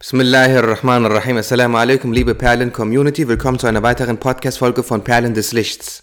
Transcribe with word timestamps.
Bismillahirrahmanirrahim. 0.00 1.36
Assalamu 1.36 1.76
alaikum, 1.76 2.10
liebe 2.10 2.34
Perlen-Community. 2.34 3.28
Willkommen 3.28 3.58
zu 3.58 3.66
einer 3.66 3.82
weiteren 3.82 4.16
Podcast-Folge 4.16 4.82
von 4.82 5.04
Perlen 5.04 5.34
des 5.34 5.52
Lichts. 5.52 6.00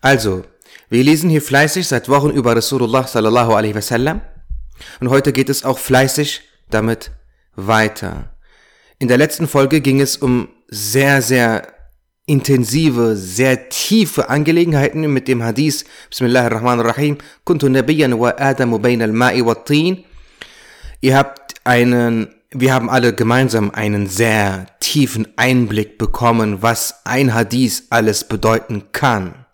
Also, 0.00 0.44
wir 0.88 1.04
lesen 1.04 1.28
hier 1.28 1.42
fleißig 1.42 1.86
seit 1.86 2.08
Wochen 2.08 2.30
über 2.30 2.56
Rasulullah 2.56 3.06
sallallahu 3.06 3.52
alaihi 3.52 3.74
wasallam. 3.74 4.22
Und 5.00 5.10
heute 5.10 5.34
geht 5.34 5.50
es 5.50 5.66
auch 5.66 5.78
fleißig 5.78 6.40
damit 6.70 7.10
weiter. 7.56 8.30
In 8.98 9.08
der 9.08 9.18
letzten 9.18 9.46
Folge 9.48 9.82
ging 9.82 10.00
es 10.00 10.16
um 10.16 10.48
sehr, 10.68 11.20
sehr 11.20 11.74
intensive, 12.24 13.16
sehr 13.16 13.68
tiefe 13.68 14.30
Angelegenheiten 14.30 15.12
mit 15.12 15.28
dem 15.28 15.42
Hadith 15.42 15.84
Bismillahirrahmanirrahim 16.08 17.18
Kuntu 17.44 17.68
nabiyyan 17.68 18.18
wa 18.18 18.30
adamu 18.30 18.78
bayna 18.78 19.04
al-ma'i 19.04 19.44
wa 19.44 19.56
tin 19.56 20.04
Ihr 21.02 21.18
habt 21.18 21.56
einen 21.64 22.39
wir 22.52 22.74
haben 22.74 22.90
alle 22.90 23.14
gemeinsam 23.14 23.70
einen 23.70 24.08
sehr 24.08 24.66
tiefen 24.80 25.28
Einblick 25.36 25.98
bekommen, 25.98 26.62
was 26.62 27.06
ein 27.06 27.32
Hadith 27.32 27.84
alles 27.90 28.24
bedeuten 28.26 28.90
kann. 28.92 29.46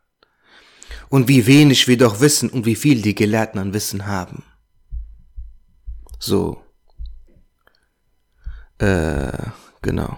Und 1.08 1.28
wie 1.28 1.46
wenig 1.46 1.86
wir 1.88 1.98
doch 1.98 2.20
wissen 2.20 2.50
und 2.50 2.66
wie 2.66 2.74
viel 2.74 3.02
die 3.02 3.14
Gelehrten 3.14 3.60
an 3.60 3.74
Wissen 3.74 4.06
haben. 4.06 4.44
So. 6.18 6.62
Äh, 8.78 9.30
genau. 9.82 10.16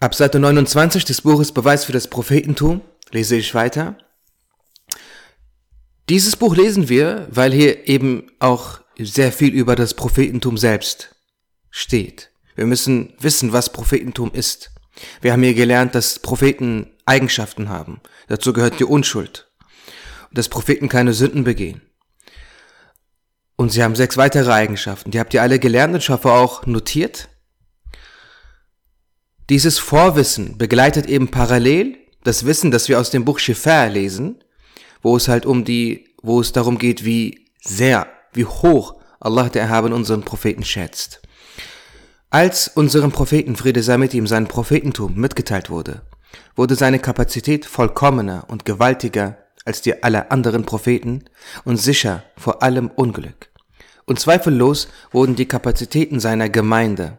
Ab 0.00 0.14
Seite 0.14 0.38
29 0.38 1.04
des 1.04 1.22
Buches 1.22 1.52
Beweis 1.52 1.84
für 1.84 1.92
das 1.92 2.08
Prophetentum 2.08 2.80
lese 3.10 3.36
ich 3.36 3.54
weiter. 3.54 3.96
Dieses 6.08 6.36
Buch 6.36 6.54
lesen 6.54 6.88
wir, 6.88 7.28
weil 7.30 7.52
hier 7.52 7.88
eben 7.88 8.30
auch 8.38 8.80
sehr 8.98 9.32
viel 9.32 9.54
über 9.54 9.74
das 9.74 9.94
Prophetentum 9.94 10.58
selbst 10.58 11.14
steht. 11.70 12.30
Wir 12.54 12.66
müssen 12.66 13.14
wissen, 13.18 13.52
was 13.52 13.72
Prophetentum 13.72 14.30
ist. 14.32 14.70
Wir 15.22 15.32
haben 15.32 15.42
hier 15.42 15.54
gelernt, 15.54 15.94
dass 15.94 16.18
Propheten 16.18 16.92
Eigenschaften 17.06 17.68
haben. 17.68 18.00
Dazu 18.28 18.52
gehört 18.52 18.78
die 18.78 18.84
Unschuld. 18.84 19.50
Und 20.28 20.38
dass 20.38 20.48
Propheten 20.48 20.88
keine 20.88 21.14
Sünden 21.14 21.44
begehen. 21.44 21.82
Und 23.56 23.72
sie 23.72 23.82
haben 23.82 23.96
sechs 23.96 24.16
weitere 24.16 24.52
Eigenschaften. 24.52 25.10
Die 25.10 25.20
habt 25.20 25.32
ihr 25.32 25.42
alle 25.42 25.58
gelernt 25.58 25.94
und 25.94 26.02
ich 26.02 26.08
hoffe 26.10 26.32
auch 26.32 26.66
notiert. 26.66 27.28
Dieses 29.48 29.78
Vorwissen 29.78 30.58
begleitet 30.58 31.06
eben 31.06 31.30
parallel 31.30 31.96
das 32.24 32.46
Wissen, 32.46 32.70
das 32.70 32.88
wir 32.88 32.98
aus 32.98 33.10
dem 33.10 33.24
Buch 33.24 33.38
Schiffer 33.38 33.88
lesen, 33.88 34.43
wo 35.04 35.16
es 35.16 35.28
halt 35.28 35.46
um 35.46 35.64
die, 35.64 36.06
wo 36.22 36.40
es 36.40 36.50
darum 36.50 36.78
geht, 36.78 37.04
wie 37.04 37.46
sehr, 37.60 38.08
wie 38.32 38.46
hoch 38.46 38.96
Allah 39.20 39.48
der 39.48 39.62
Erhaben 39.62 39.92
unseren 39.92 40.22
Propheten 40.22 40.64
schätzt. 40.64 41.20
Als 42.30 42.68
unserem 42.68 43.12
Propheten 43.12 43.54
Friede 43.54 43.82
sei 43.82 43.98
mit 43.98 44.14
ihm 44.14 44.26
sein 44.26 44.48
Prophetentum 44.48 45.14
mitgeteilt 45.14 45.70
wurde, 45.70 46.02
wurde 46.56 46.74
seine 46.74 46.98
Kapazität 46.98 47.66
vollkommener 47.66 48.46
und 48.48 48.64
gewaltiger 48.64 49.36
als 49.66 49.82
die 49.82 50.02
aller 50.02 50.32
anderen 50.32 50.64
Propheten 50.64 51.24
und 51.64 51.76
sicher 51.76 52.24
vor 52.36 52.62
allem 52.62 52.88
Unglück. 52.88 53.50
Und 54.06 54.18
zweifellos 54.18 54.88
wurden 55.12 55.36
die 55.36 55.46
Kapazitäten 55.46 56.18
seiner 56.18 56.48
Gemeinde 56.48 57.18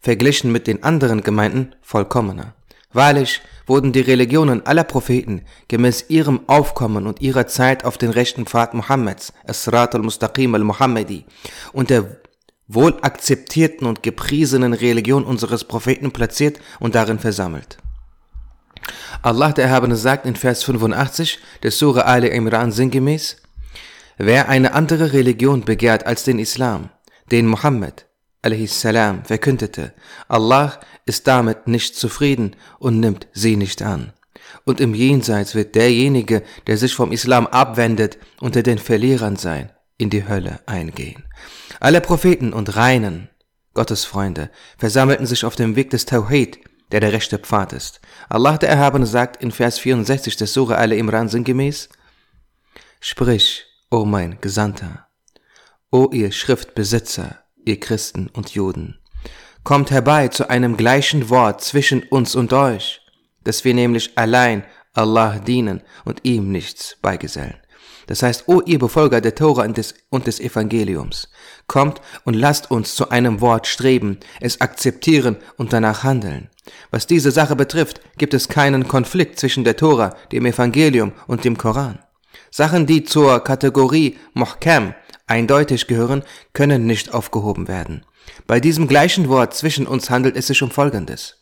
verglichen 0.00 0.50
mit 0.52 0.66
den 0.66 0.82
anderen 0.82 1.22
Gemeinden 1.22 1.74
vollkommener. 1.82 2.54
Wahrlich 2.92 3.40
wurden 3.66 3.92
die 3.92 4.00
Religionen 4.00 4.66
aller 4.66 4.84
Propheten 4.84 5.42
gemäß 5.68 6.06
ihrem 6.08 6.40
Aufkommen 6.48 7.06
und 7.06 7.20
ihrer 7.20 7.46
Zeit 7.46 7.84
auf 7.84 7.98
den 7.98 8.10
rechten 8.10 8.46
Pfad 8.46 8.74
Mohammeds, 8.74 9.32
Asrat 9.46 9.94
al-Mustaqim 9.94 10.54
al-Muhammadi, 10.54 11.24
und 11.72 11.90
der 11.90 12.16
wohl 12.68 12.96
akzeptierten 13.02 13.86
und 13.86 14.02
gepriesenen 14.02 14.72
Religion 14.72 15.24
unseres 15.24 15.64
Propheten 15.64 16.10
platziert 16.10 16.58
und 16.80 16.94
darin 16.94 17.18
versammelt. 17.18 17.78
Allah 19.22 19.52
der 19.52 19.66
Erhabene 19.66 19.96
sagt 19.96 20.26
in 20.26 20.36
Vers 20.36 20.64
85 20.64 21.38
der 21.62 21.70
Surah 21.70 22.02
Ali 22.02 22.28
Imran 22.28 22.72
sinngemäß, 22.72 23.36
Wer 24.18 24.48
eine 24.48 24.74
andere 24.74 25.12
Religion 25.12 25.64
begehrt 25.64 26.06
als 26.06 26.24
den 26.24 26.38
Islam, 26.38 26.90
den 27.30 27.46
Mohammed, 27.46 28.06
salam 28.66 29.24
verkündete, 29.24 29.92
Allah 30.28 30.80
ist 31.06 31.26
damit 31.26 31.66
nicht 31.68 31.96
zufrieden 31.96 32.56
und 32.78 33.00
nimmt 33.00 33.26
sie 33.32 33.56
nicht 33.56 33.82
an. 33.82 34.12
Und 34.64 34.80
im 34.80 34.94
Jenseits 34.94 35.54
wird 35.54 35.74
derjenige, 35.74 36.42
der 36.66 36.76
sich 36.76 36.94
vom 36.94 37.12
Islam 37.12 37.46
abwendet, 37.46 38.18
unter 38.40 38.62
den 38.62 38.78
Verlierern 38.78 39.36
sein, 39.36 39.70
in 39.96 40.10
die 40.10 40.28
Hölle 40.28 40.60
eingehen. 40.66 41.24
Alle 41.80 42.00
Propheten 42.00 42.52
und 42.52 42.76
Reinen, 42.76 43.28
Gottesfreunde, 43.74 44.50
versammelten 44.76 45.26
sich 45.26 45.44
auf 45.44 45.56
dem 45.56 45.74
Weg 45.76 45.90
des 45.90 46.04
Tawhid, 46.04 46.58
der 46.92 47.00
der 47.00 47.12
rechte 47.12 47.38
Pfad 47.38 47.72
ist. 47.72 48.00
Allah 48.28 48.58
der 48.58 48.68
Erhabene 48.68 49.06
sagt 49.06 49.42
in 49.42 49.50
Vers 49.50 49.78
64 49.78 50.36
des 50.36 50.52
Surah 50.52 50.76
Al-Imran 50.76 51.28
sinngemäß, 51.28 51.88
Sprich, 53.00 53.64
o 53.90 54.04
mein 54.04 54.40
Gesandter, 54.40 55.08
o 55.90 56.08
ihr 56.12 56.30
Schriftbesitzer, 56.30 57.41
ihr 57.64 57.80
Christen 57.80 58.28
und 58.32 58.50
Juden. 58.50 58.98
Kommt 59.64 59.90
herbei 59.90 60.28
zu 60.28 60.50
einem 60.50 60.76
gleichen 60.76 61.30
Wort 61.30 61.62
zwischen 61.62 62.02
uns 62.02 62.34
und 62.34 62.52
euch, 62.52 63.00
dass 63.44 63.64
wir 63.64 63.74
nämlich 63.74 64.16
allein 64.16 64.64
Allah 64.94 65.38
dienen 65.38 65.82
und 66.04 66.20
ihm 66.24 66.50
nichts 66.50 66.96
beigesellen. 67.00 67.56
Das 68.06 68.22
heißt, 68.22 68.48
o 68.48 68.60
ihr 68.60 68.78
Befolger 68.78 69.20
der 69.20 69.34
Tora 69.34 69.62
und 69.62 69.76
des, 69.76 69.94
und 70.10 70.26
des 70.26 70.40
Evangeliums, 70.40 71.28
kommt 71.66 72.00
und 72.24 72.34
lasst 72.34 72.70
uns 72.70 72.94
zu 72.94 73.10
einem 73.10 73.40
Wort 73.40 73.66
streben, 73.66 74.18
es 74.40 74.60
akzeptieren 74.60 75.36
und 75.56 75.72
danach 75.72 76.02
handeln. 76.02 76.50
Was 76.90 77.06
diese 77.06 77.30
Sache 77.30 77.56
betrifft, 77.56 78.00
gibt 78.18 78.34
es 78.34 78.48
keinen 78.48 78.88
Konflikt 78.88 79.38
zwischen 79.38 79.64
der 79.64 79.76
Tora, 79.76 80.16
dem 80.32 80.46
Evangelium 80.46 81.12
und 81.26 81.44
dem 81.44 81.56
Koran. 81.56 82.00
Sachen, 82.50 82.86
die 82.86 83.04
zur 83.04 83.40
Kategorie 83.40 84.18
Mohkam, 84.34 84.94
eindeutig 85.26 85.86
gehören, 85.86 86.22
können 86.52 86.86
nicht 86.86 87.12
aufgehoben 87.12 87.68
werden. 87.68 88.04
Bei 88.46 88.60
diesem 88.60 88.88
gleichen 88.88 89.28
Wort 89.28 89.54
zwischen 89.54 89.86
uns 89.86 90.10
handelt 90.10 90.36
es 90.36 90.46
sich 90.46 90.62
um 90.62 90.70
Folgendes. 90.70 91.38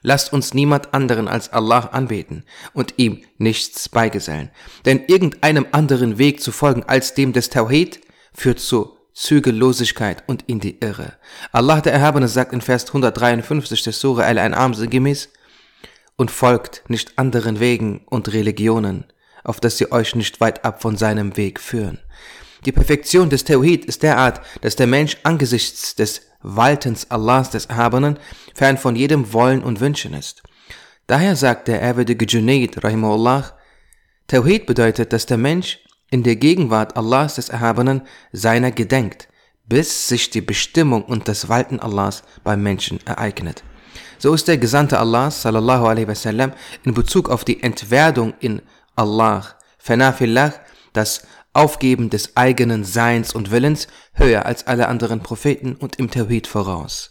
Lasst 0.00 0.32
uns 0.32 0.54
niemand 0.54 0.94
anderen 0.94 1.28
als 1.28 1.52
Allah 1.52 1.90
anbeten 1.92 2.44
und 2.72 2.94
ihm 2.96 3.22
nichts 3.38 3.88
beigesellen. 3.88 4.50
Denn 4.84 5.04
irgendeinem 5.06 5.66
anderen 5.72 6.18
Weg 6.18 6.40
zu 6.40 6.52
folgen 6.52 6.84
als 6.84 7.14
dem 7.14 7.32
des 7.32 7.50
Tawhid 7.50 8.00
führt 8.32 8.60
zu 8.60 8.96
Zügellosigkeit 9.14 10.24
und 10.26 10.42
in 10.48 10.60
die 10.60 10.80
Irre. 10.80 11.14
Allah 11.52 11.80
der 11.80 11.92
Erhabene 11.92 12.28
sagt 12.28 12.52
in 12.52 12.62
Vers 12.62 12.86
153 12.86 13.82
des 13.82 14.00
Surah 14.00 14.24
Al-An'am 14.24 14.88
gemäß, 14.88 15.28
und 16.16 16.30
folgt 16.30 16.84
nicht 16.88 17.18
anderen 17.18 17.60
Wegen 17.60 18.02
und 18.06 18.32
Religionen, 18.32 19.04
auf 19.44 19.60
dass 19.60 19.78
sie 19.78 19.90
euch 19.90 20.14
nicht 20.14 20.40
weit 20.40 20.64
ab 20.64 20.82
von 20.82 20.96
seinem 20.96 21.36
Weg 21.36 21.60
führen. 21.60 21.98
Die 22.64 22.72
Perfektion 22.72 23.28
des 23.28 23.44
Tawhid 23.44 23.84
ist 23.86 24.02
derart, 24.02 24.40
dass 24.60 24.76
der 24.76 24.86
Mensch 24.86 25.16
angesichts 25.24 25.96
des 25.96 26.22
Waltens 26.42 27.10
Allahs 27.10 27.50
des 27.50 27.66
Erhabenen 27.66 28.18
fern 28.54 28.78
von 28.78 28.94
jedem 28.94 29.32
Wollen 29.32 29.62
und 29.62 29.80
Wünschen 29.80 30.14
ist. 30.14 30.42
Daher 31.08 31.34
sagt 31.34 31.68
der 31.68 31.80
ehrwürdige 31.80 32.24
Junaid, 32.24 32.82
rahimahullah, 32.84 33.56
Tawhid 34.28 34.66
bedeutet, 34.66 35.12
dass 35.12 35.26
der 35.26 35.38
Mensch 35.38 35.80
in 36.10 36.22
der 36.22 36.36
Gegenwart 36.36 36.96
Allahs 36.96 37.34
des 37.34 37.48
Erhabenen 37.48 38.02
seiner 38.32 38.70
gedenkt, 38.70 39.28
bis 39.66 40.08
sich 40.08 40.30
die 40.30 40.40
Bestimmung 40.40 41.04
und 41.04 41.26
das 41.26 41.48
Walten 41.48 41.80
Allahs 41.80 42.22
beim 42.44 42.62
Menschen 42.62 43.00
ereignet. 43.06 43.64
So 44.18 44.32
ist 44.34 44.46
der 44.46 44.58
Gesandte 44.58 45.00
Allahs, 45.00 45.42
sallallahu 45.42 45.86
alaihi 45.86 46.06
wasallam, 46.06 46.52
in 46.84 46.94
Bezug 46.94 47.28
auf 47.28 47.44
die 47.44 47.62
Entwerdung 47.62 48.34
in 48.38 48.62
Allah, 48.94 49.46
Fanafillah, 49.78 50.54
das 50.92 51.26
Aufgeben 51.54 52.08
des 52.08 52.36
eigenen 52.36 52.84
Seins 52.84 53.34
und 53.34 53.50
Willens 53.50 53.88
höher 54.14 54.46
als 54.46 54.66
alle 54.66 54.88
anderen 54.88 55.20
Propheten 55.20 55.74
und 55.74 55.96
im 55.96 56.10
Tawhid 56.10 56.46
voraus. 56.46 57.10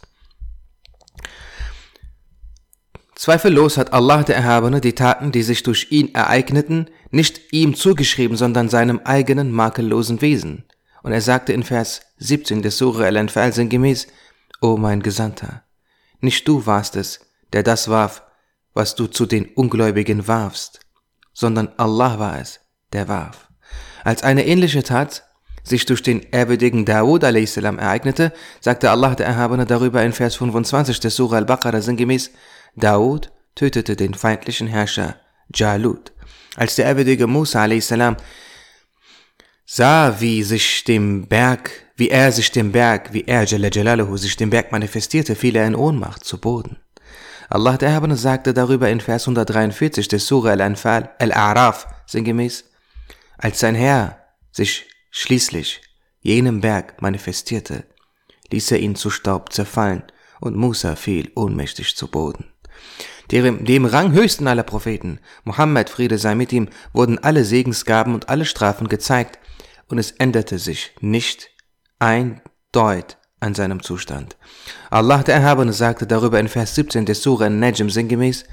Zweifellos 3.14 3.76
hat 3.76 3.92
Allah 3.92 4.24
der 4.24 4.34
Erhabene 4.34 4.80
die 4.80 4.94
Taten, 4.94 5.30
die 5.30 5.44
sich 5.44 5.62
durch 5.62 5.92
ihn 5.92 6.12
ereigneten, 6.12 6.90
nicht 7.12 7.52
ihm 7.52 7.76
zugeschrieben, 7.76 8.36
sondern 8.36 8.68
seinem 8.68 9.00
eigenen 9.04 9.52
makellosen 9.52 10.20
Wesen. 10.20 10.64
Und 11.04 11.12
er 11.12 11.20
sagte 11.20 11.52
in 11.52 11.62
Vers 11.62 12.00
17 12.18 12.62
des 12.62 12.78
Surah 12.78 13.04
Al-Anfal 13.04 13.52
sinngemäß, 13.52 14.08
O 14.60 14.76
mein 14.76 15.02
Gesandter, 15.02 15.62
nicht 16.20 16.48
du 16.48 16.66
warst 16.66 16.96
es, 16.96 17.20
der 17.52 17.62
das 17.62 17.88
warf, 17.88 18.22
was 18.74 18.96
du 18.96 19.06
zu 19.06 19.26
den 19.26 19.46
Ungläubigen 19.54 20.26
warfst, 20.26 20.80
sondern 21.32 21.68
Allah 21.76 22.18
war 22.18 22.40
es, 22.40 22.60
der 22.92 23.06
warf. 23.06 23.51
Als 24.04 24.22
eine 24.22 24.46
ähnliche 24.46 24.82
Tat 24.82 25.24
sich 25.62 25.86
durch 25.86 26.02
den 26.02 26.22
ehrwürdigen 26.32 26.84
Dawud 26.84 27.24
a.s. 27.24 27.56
ereignete, 27.56 28.32
sagte 28.60 28.90
Allah 28.90 29.14
der 29.14 29.26
Erhabene 29.26 29.64
darüber 29.64 30.02
in 30.02 30.12
Vers 30.12 30.36
25 30.36 30.98
des 31.00 31.14
Surah 31.14 31.36
al-Baqarah 31.36 31.80
sinngemäß, 31.80 32.30
Dawud 32.74 33.30
tötete 33.54 33.96
den 33.96 34.14
feindlichen 34.14 34.66
Herrscher 34.66 35.16
Jalut. 35.54 36.12
Als 36.56 36.74
der 36.76 36.86
ehrwürdige 36.86 37.26
Musa 37.26 37.62
a.s. 37.62 37.94
sah, 39.66 40.20
wie 40.20 40.42
sich 40.42 40.84
dem 40.84 41.28
Berg, 41.28 41.70
wie 41.96 42.10
er 42.10 42.32
sich 42.32 42.50
dem 42.50 42.72
Berg, 42.72 43.12
wie 43.12 43.24
er 43.26 43.44
Jalaluhu 43.44 44.16
sich 44.16 44.36
dem 44.36 44.50
Berg 44.50 44.72
manifestierte, 44.72 45.36
fiel 45.36 45.56
er 45.56 45.66
in 45.66 45.76
Ohnmacht 45.76 46.24
zu 46.24 46.38
Boden. 46.38 46.78
Allah 47.48 47.76
der 47.76 47.90
Erhabene 47.90 48.16
sagte 48.16 48.54
darüber 48.54 48.88
in 48.88 49.00
Vers 49.00 49.24
143 49.24 50.08
des 50.08 50.26
Surah 50.26 50.52
Al-Anfal, 50.52 51.10
Al-A'raf, 51.18 51.86
sinngemäß, 52.06 52.64
als 53.42 53.58
sein 53.58 53.74
Herr 53.74 54.18
sich 54.52 54.86
schließlich 55.10 55.82
jenem 56.20 56.60
Berg 56.60 57.02
manifestierte, 57.02 57.84
ließ 58.50 58.70
er 58.70 58.78
ihn 58.78 58.94
zu 58.94 59.10
Staub 59.10 59.52
zerfallen 59.52 60.04
und 60.40 60.56
Musa 60.56 60.94
fiel 60.94 61.30
ohnmächtig 61.34 61.96
zu 61.96 62.08
Boden. 62.08 62.52
Dem, 63.32 63.64
dem 63.64 63.84
ranghöchsten 63.84 64.46
aller 64.46 64.62
Propheten, 64.62 65.18
Mohammed 65.44 65.90
Friede 65.90 66.18
sei 66.18 66.34
mit 66.36 66.52
ihm, 66.52 66.68
wurden 66.92 67.18
alle 67.18 67.44
Segensgaben 67.44 68.14
und 68.14 68.28
alle 68.28 68.44
Strafen 68.44 68.88
gezeigt 68.88 69.40
und 69.88 69.98
es 69.98 70.12
änderte 70.12 70.58
sich 70.58 70.92
nicht 71.00 71.50
ein 71.98 72.40
Deut 72.70 73.16
an 73.40 73.54
seinem 73.54 73.82
Zustand. 73.82 74.36
Allah 74.88 75.24
der 75.24 75.34
Erhabene 75.34 75.72
sagte 75.72 76.06
darüber 76.06 76.38
in 76.38 76.48
Vers 76.48 76.76
17 76.76 77.06
des 77.06 77.22
Surah 77.22 77.50
Najm 77.50 77.90
sinngemäß, 77.90 78.44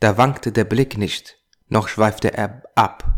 da 0.00 0.18
wankte 0.18 0.50
der 0.50 0.64
Blick 0.64 0.98
nicht, 0.98 1.38
noch 1.68 1.86
schweifte 1.86 2.34
er 2.34 2.64
ab. 2.74 3.13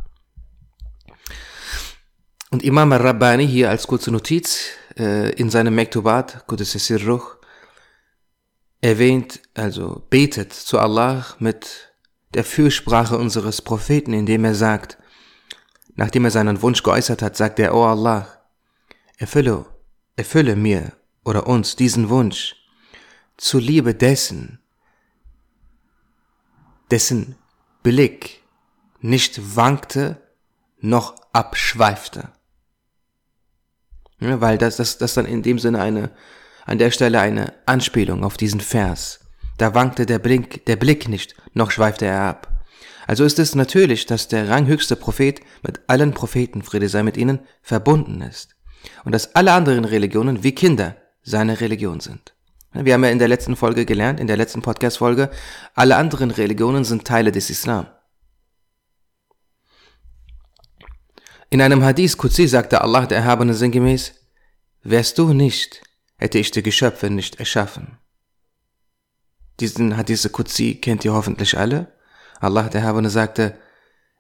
Und 2.50 2.62
Imam 2.62 2.93
al-Rabbani 2.93 3.46
hier 3.46 3.70
als 3.70 3.87
kurze 3.87 4.10
Notiz 4.10 4.69
äh, 4.96 5.32
in 5.32 5.50
seinem 5.50 5.75
Mektubat, 5.75 6.46
Qudus 6.46 6.90
erwähnt, 8.81 9.40
also 9.54 10.06
betet 10.10 10.52
zu 10.52 10.78
Allah 10.78 11.26
mit 11.38 11.93
der 12.34 12.44
Fürsprache 12.44 13.19
unseres 13.19 13.62
Propheten, 13.62 14.12
indem 14.12 14.44
er 14.44 14.54
sagt, 14.54 14.98
nachdem 15.96 16.25
er 16.25 16.31
seinen 16.31 16.62
Wunsch 16.62 16.82
geäußert 16.82 17.22
hat, 17.22 17.37
sagt 17.37 17.58
er, 17.58 17.75
O 17.75 17.84
Allah, 17.84 18.28
erfülle, 19.16 19.66
erfülle 20.14 20.54
mir 20.54 20.92
oder 21.25 21.49
uns 21.49 21.75
diesen 21.75 22.08
Wunsch 22.10 22.54
zuliebe 23.37 23.94
dessen, 23.94 24.60
dessen 26.90 27.37
Blick 27.82 28.42
nicht 29.00 29.56
wankte 29.56 30.22
noch 30.78 31.16
abschweifte. 31.32 32.35
Ja, 34.20 34.40
weil 34.40 34.58
das, 34.58 34.76
das, 34.76 34.98
das 34.98 35.14
dann 35.14 35.26
in 35.26 35.42
dem 35.42 35.58
Sinne 35.58 35.80
eine, 35.80 36.10
an 36.64 36.78
der 36.78 36.90
Stelle 36.90 37.20
eine 37.20 37.52
Anspielung 37.66 38.24
auf 38.24 38.36
diesen 38.36 38.60
Vers. 38.60 39.20
Da 39.58 39.74
wankte 39.74 40.06
der 40.06 40.18
Blick, 40.18 40.64
der 40.66 40.76
Blick 40.76 41.08
nicht, 41.08 41.34
noch 41.54 41.70
schweifte 41.70 42.06
er 42.06 42.22
ab. 42.22 42.52
Also 43.06 43.24
ist 43.24 43.38
es 43.38 43.54
natürlich, 43.54 44.06
dass 44.06 44.28
der 44.28 44.48
ranghöchste 44.48 44.96
Prophet 44.96 45.40
mit 45.62 45.80
allen 45.86 46.12
Propheten, 46.12 46.62
Friede 46.62 46.88
sei 46.88 47.02
mit 47.02 47.16
ihnen, 47.16 47.40
verbunden 47.62 48.20
ist. 48.20 48.56
Und 49.04 49.12
dass 49.12 49.34
alle 49.34 49.52
anderen 49.52 49.84
Religionen 49.84 50.42
wie 50.42 50.54
Kinder 50.54 50.96
seine 51.22 51.60
Religion 51.60 52.00
sind. 52.00 52.34
Wir 52.72 52.94
haben 52.94 53.04
ja 53.04 53.10
in 53.10 53.18
der 53.18 53.28
letzten 53.28 53.56
Folge 53.56 53.86
gelernt, 53.86 54.20
in 54.20 54.26
der 54.26 54.36
letzten 54.36 54.60
Podcast-Folge, 54.60 55.30
alle 55.74 55.96
anderen 55.96 56.30
Religionen 56.30 56.84
sind 56.84 57.06
Teile 57.06 57.32
des 57.32 57.48
Islam. 57.48 57.86
In 61.56 61.62
einem 61.62 61.82
Hadith 61.82 62.18
Qudsi 62.18 62.48
sagte 62.48 62.82
Allah 62.82 63.06
der 63.06 63.16
Erhabene 63.16 63.54
sinngemäß, 63.54 64.12
Wärst 64.82 65.16
du 65.16 65.32
nicht, 65.32 65.80
hätte 66.18 66.38
ich 66.38 66.50
die 66.50 66.62
Geschöpfe 66.62 67.08
nicht 67.08 67.36
erschaffen. 67.40 67.96
Diesen 69.58 69.96
Hadith 69.96 70.30
Qudsi 70.30 70.74
kennt 70.74 71.06
ihr 71.06 71.14
hoffentlich 71.14 71.56
alle. 71.56 71.94
Allah 72.40 72.68
der 72.68 72.82
Erhabene 72.82 73.08
sagte, 73.08 73.58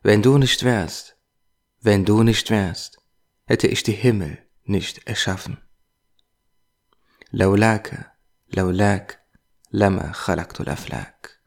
Wenn 0.02 0.22
du 0.22 0.38
nicht 0.38 0.64
wärst, 0.64 1.18
wenn 1.82 2.06
du 2.06 2.22
nicht 2.22 2.48
wärst, 2.48 2.96
hätte 3.44 3.66
ich 3.66 3.82
die 3.82 3.92
Himmel 3.92 4.38
nicht 4.64 5.06
erschaffen. 5.06 5.58
Laulake, 7.32 8.06
laulak, 8.46 9.18
lama 9.68 10.10
khalaqtul 10.10 10.70
aflak. 10.70 11.38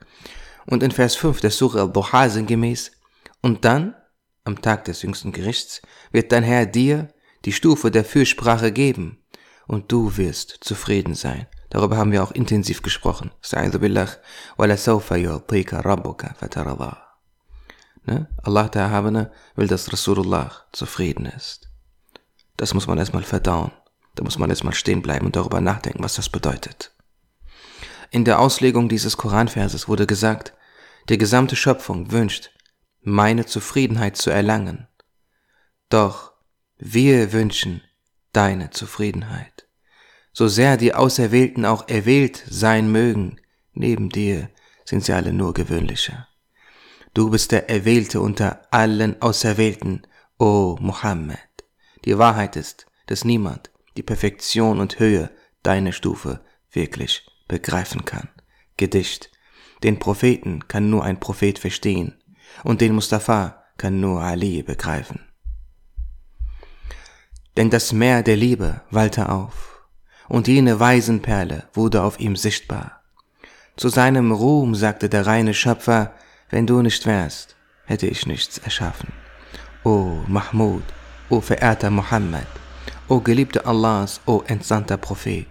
Und 0.68 0.83
in 0.83 0.91
Vers 0.91 1.15
5 1.15 1.41
der 1.41 1.50
Surah 1.50 1.81
al-Duha 1.81 2.30
sinngemäß, 2.30 2.91
und 3.41 3.65
dann 3.65 3.95
am 4.50 4.62
Tag 4.62 4.86
des 4.86 5.01
jüngsten 5.04 5.31
Gerichts, 5.31 5.81
wird 6.12 6.31
dein 6.31 6.44
Herr 6.44 6.66
dir 6.66 7.13
die 7.46 7.54
Stufe 7.54 7.92
der 7.92 8.04
Fürsprache 8.04 8.72
geben, 8.72 9.19
und 9.69 9.92
du 9.92 10.18
wirst 10.18 10.57
zufrieden 10.62 11.13
sein. 11.13 11.46
Darüber 11.69 11.96
haben 11.96 12.12
wir 12.12 12.24
auch 12.24 12.31
intensiv 12.31 12.81
gesprochen. 12.81 13.30
Ne? 18.06 18.28
Allah 18.42 18.68
der 18.68 18.81
Erhabene 18.81 19.31
will, 19.56 19.68
dass 19.68 19.94
Rasulullah 19.94 20.51
zufrieden 20.72 21.28
ist. 21.28 21.69
Das 22.57 22.74
muss 22.74 22.88
man 22.88 22.98
erstmal 22.98 23.22
verdauen. 23.22 23.72
Da 24.16 24.24
muss 24.24 24.40
man 24.40 24.50
jetzt 24.50 24.63
mal 24.63 24.74
stehen 24.74 25.04
bleiben 25.04 25.28
und 25.28 25.36
darüber 25.36 25.62
nachdenken, 25.62 26.04
was 26.04 26.16
das 26.16 26.30
bedeutet. 26.30 26.92
In 28.10 28.25
der 28.25 28.40
Auslegung 28.40 28.90
dieses 28.90 29.18
Koranverses 29.18 29.88
wurde 29.88 30.07
gesagt, 30.07 30.54
die 31.10 31.19
gesamte 31.19 31.56
Schöpfung 31.56 32.12
wünscht, 32.12 32.50
meine 33.01 33.46
Zufriedenheit 33.46 34.18
zu 34.18 34.30
erlangen. 34.30 34.88
Doch 35.90 36.34
wir 36.78 37.34
wünschen 37.34 37.81
deine 38.34 38.69
Zufriedenheit. 38.69 39.68
So 40.34 40.48
sehr 40.48 40.78
die 40.78 40.94
Auserwählten 40.94 41.66
auch 41.66 41.88
erwählt 41.88 42.44
sein 42.48 42.92
mögen, 42.92 43.42
neben 43.74 44.10
dir 44.10 44.50
sind 44.86 45.04
sie 45.04 45.13
alle 45.13 45.34
nur 45.34 45.54
gewöhnliche. 45.54 46.28
Du 47.13 47.30
bist 47.31 47.51
der 47.51 47.69
Erwählte 47.69 48.22
unter 48.22 48.62
allen 48.72 49.22
Auserwählten, 49.22 50.06
o 50.38 50.78
Mohammed. 50.80 51.40
Die 52.06 52.18
Wahrheit 52.18 52.56
ist, 52.56 52.86
dass 53.07 53.25
niemand, 53.25 53.72
die 53.98 54.04
Perfektion 54.04 54.80
und 54.80 55.00
Höhe 55.00 55.31
deiner 55.63 55.92
Stufe 55.92 56.42
wirklich 56.72 57.25
begreifen 57.48 58.06
kann. 58.06 58.30
Gedicht. 58.78 59.31
Den 59.84 60.00
Propheten 60.00 60.68
kann 60.68 60.90
nur 60.90 61.04
ein 61.04 61.19
Prophet 61.19 61.57
verstehen 61.60 62.19
und 62.64 62.82
den 62.82 62.94
Mustafa 62.94 63.64
kann 63.78 64.00
nur 64.00 64.22
Ali 64.22 64.64
begreifen. 64.64 65.22
Denn 67.58 67.70
das 67.70 67.94
Meer 67.94 68.24
der 68.24 68.38
Liebe 68.38 68.82
wallte 68.92 69.30
auf 69.30 69.86
und 70.28 70.48
jene 70.48 70.80
Waisenperle 70.80 71.68
wurde 71.74 72.04
auf 72.04 72.20
ihm 72.20 72.36
sichtbar. 72.36 73.02
Zu 73.76 73.90
seinem 73.90 74.32
Ruhm 74.32 74.76
sagte 74.76 75.10
der 75.10 75.26
reine 75.26 75.54
Schöpfer, 75.54 76.14
wenn 76.50 76.68
du 76.68 76.82
nicht 76.82 77.06
wärst, 77.06 77.56
hätte 77.86 78.08
ich 78.08 78.26
nichts 78.26 78.58
erschaffen. 78.58 79.12
O 79.84 80.20
Mahmud, 80.28 80.84
o 81.30 81.42
verehrter 81.42 81.90
Mohammed, 81.90 82.48
O 83.10 83.22
geliebter 83.22 83.66
Allahs, 83.66 84.22
o 84.28 84.44
entsandter 84.46 84.98
Prophet, 84.98 85.48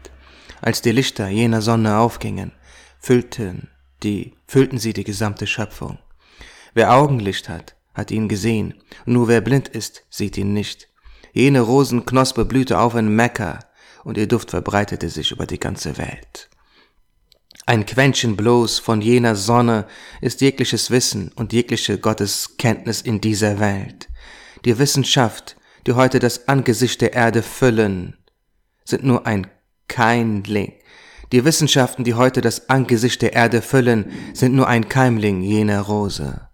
als 0.62 0.80
die 0.80 0.92
Lichter 0.92 1.28
jener 1.28 1.60
Sonne 1.60 1.98
aufgingen, 1.98 2.52
füllten 3.00 3.68
die, 4.04 4.34
füllten 4.46 4.78
sie 4.78 4.92
die 4.92 5.02
gesamte 5.02 5.48
Schöpfung. 5.48 5.98
Wer 6.78 6.94
Augenlicht 6.94 7.48
hat, 7.48 7.74
hat 7.92 8.12
ihn 8.12 8.28
gesehen, 8.28 8.72
nur 9.04 9.26
wer 9.26 9.40
blind 9.40 9.66
ist, 9.66 10.04
sieht 10.10 10.38
ihn 10.38 10.52
nicht. 10.52 10.86
Jene 11.32 11.60
Rosenknospe 11.60 12.44
blühte 12.44 12.78
auf 12.78 12.94
in 12.94 13.16
Mekka, 13.16 13.58
und 14.04 14.16
ihr 14.16 14.28
Duft 14.28 14.50
verbreitete 14.50 15.08
sich 15.08 15.32
über 15.32 15.44
die 15.44 15.58
ganze 15.58 15.98
Welt. 15.98 16.48
Ein 17.66 17.84
Quäntchen 17.84 18.36
bloß 18.36 18.78
von 18.78 19.00
jener 19.00 19.34
Sonne 19.34 19.88
ist 20.20 20.40
jegliches 20.40 20.92
Wissen 20.92 21.32
und 21.34 21.52
jegliche 21.52 21.98
Gotteskenntnis 21.98 23.00
in 23.00 23.20
dieser 23.20 23.58
Welt. 23.58 24.08
Die 24.64 24.78
Wissenschaft 24.78 25.56
die 25.84 25.94
heute 25.94 26.20
das 26.20 26.46
Angesicht 26.46 27.00
der 27.00 27.12
Erde 27.12 27.42
füllen, 27.42 28.16
sind 28.84 29.02
nur 29.02 29.26
ein 29.26 29.48
Keimling. 29.88 30.74
Die 31.32 31.44
Wissenschaften, 31.44 32.04
die 32.04 32.14
heute 32.14 32.40
das 32.40 32.68
Angesicht 32.70 33.20
der 33.22 33.32
Erde 33.32 33.62
füllen, 33.62 34.12
sind 34.32 34.54
nur 34.54 34.68
ein 34.68 34.88
Keimling 34.88 35.42
jener 35.42 35.80
Rose. 35.80 36.47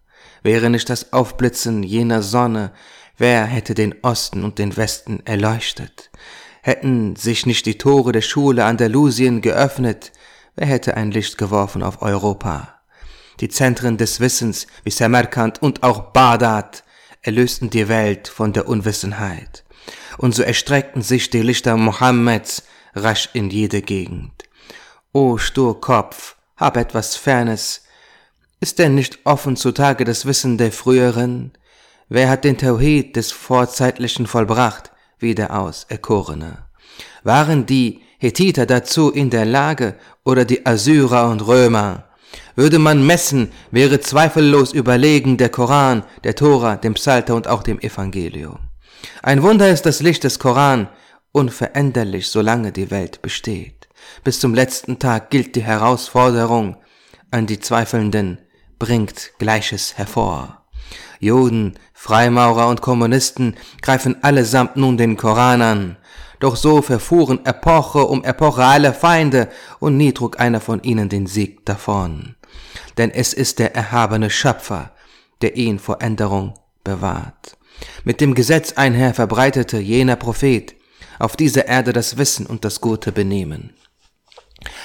Wäre 0.45 0.69
nicht 0.69 0.91
das 0.91 1.11
Aufblitzen 1.11 1.81
jener 1.81 2.21
Sonne, 2.21 2.71
wer 3.17 3.45
hätte 3.45 3.73
den 3.73 3.95
Osten 4.03 4.43
und 4.43 4.59
den 4.59 4.77
Westen 4.77 5.25
erleuchtet? 5.25 6.11
Hätten 6.61 7.15
sich 7.15 7.47
nicht 7.47 7.65
die 7.65 7.79
Tore 7.79 8.11
der 8.11 8.21
Schule 8.21 8.63
Andalusien 8.65 9.41
geöffnet, 9.41 10.11
wer 10.55 10.67
hätte 10.67 10.97
ein 10.97 11.09
Licht 11.09 11.39
geworfen 11.39 11.81
auf 11.81 12.03
Europa? 12.03 12.75
Die 13.39 13.49
Zentren 13.49 13.97
des 13.97 14.19
Wissens 14.19 14.67
wie 14.83 14.91
Samarkand 14.91 15.63
und 15.63 15.81
auch 15.81 16.13
Bagdad 16.13 16.83
erlösten 17.23 17.71
die 17.71 17.87
Welt 17.87 18.27
von 18.27 18.53
der 18.53 18.67
Unwissenheit. 18.67 19.63
Und 20.19 20.35
so 20.35 20.43
erstreckten 20.43 21.01
sich 21.01 21.31
die 21.31 21.41
Lichter 21.41 21.75
Mohammeds 21.75 22.65
rasch 22.93 23.29
in 23.33 23.49
jede 23.49 23.81
Gegend. 23.81 24.43
O 25.11 25.39
Sturkopf, 25.39 26.35
hab 26.55 26.77
etwas 26.77 27.15
Fernes. 27.15 27.84
Ist 28.59 28.79
denn 28.79 28.95
nicht 28.95 29.19
offen 29.25 29.57
zutage 29.57 30.05
das 30.05 30.25
Wissen 30.25 30.57
der 30.57 30.71
früheren? 30.71 31.51
Wer 32.07 32.29
hat 32.29 32.43
den 32.43 32.57
Tauhid 32.57 33.15
des 33.15 33.31
Vorzeitlichen 33.31 34.27
vollbracht, 34.27 34.91
wie 35.19 35.35
der 35.35 35.59
Auserkorene? 35.59 36.65
Waren 37.23 37.65
die 37.65 38.01
Hethiter 38.17 38.65
dazu 38.65 39.11
in 39.11 39.29
der 39.29 39.45
Lage 39.45 39.95
oder 40.23 40.45
die 40.45 40.65
Assyrer 40.65 41.29
und 41.29 41.45
Römer? 41.45 42.05
Würde 42.55 42.79
man 42.79 43.05
messen, 43.05 43.51
wäre 43.71 43.99
zweifellos 43.99 44.71
überlegen 44.71 45.37
der 45.37 45.49
Koran, 45.49 46.03
der 46.23 46.35
Tora, 46.35 46.77
dem 46.77 46.93
Psalter 46.93 47.35
und 47.35 47.47
auch 47.47 47.63
dem 47.63 47.79
Evangelium. 47.79 48.59
Ein 49.21 49.43
Wunder 49.43 49.69
ist 49.69 49.85
das 49.85 50.01
Licht 50.01 50.23
des 50.23 50.39
Koran, 50.39 50.87
unveränderlich, 51.31 52.29
solange 52.29 52.71
die 52.71 52.91
Welt 52.91 53.21
besteht. 53.21 53.89
Bis 54.23 54.39
zum 54.39 54.53
letzten 54.53 54.99
Tag 54.99 55.29
gilt 55.29 55.55
die 55.55 55.63
Herausforderung 55.63 56.77
an 57.31 57.45
die 57.45 57.59
Zweifelnden, 57.59 58.39
bringt 58.79 59.31
Gleiches 59.37 59.97
hervor. 59.97 60.65
Juden, 61.19 61.79
Freimaurer 61.93 62.67
und 62.67 62.81
Kommunisten 62.81 63.55
greifen 63.81 64.23
allesamt 64.23 64.75
nun 64.75 64.97
den 64.97 65.17
Koran 65.17 65.61
an. 65.61 65.97
Doch 66.39 66.55
so 66.55 66.81
verfuhren 66.81 67.45
Epoche 67.45 68.05
um 68.05 68.23
Epoche 68.23 68.63
alle 68.63 68.93
Feinde, 68.93 69.49
und 69.79 69.97
nie 69.97 70.11
trug 70.11 70.39
einer 70.39 70.61
von 70.61 70.83
ihnen 70.83 71.09
den 71.09 71.25
Sieg 71.25 71.65
davon. 71.65 72.35
Denn 72.97 73.09
es 73.11 73.33
ist 73.33 73.59
der 73.59 73.75
erhabene 73.75 74.29
Schöpfer, 74.29 74.91
der 75.41 75.55
ihn 75.55 75.79
vor 75.79 76.01
Änderung 76.01 76.53
bewahrt. 76.83 77.57
Mit 78.03 78.21
dem 78.21 78.35
Gesetz 78.35 78.73
einher 78.73 79.13
verbreitete 79.13 79.79
jener 79.79 80.15
Prophet 80.15 80.75
auf 81.19 81.35
dieser 81.35 81.67
Erde 81.67 81.93
das 81.93 82.17
Wissen 82.17 82.45
und 82.45 82.65
das 82.65 82.81
gute 82.81 83.11
Benehmen. 83.11 83.73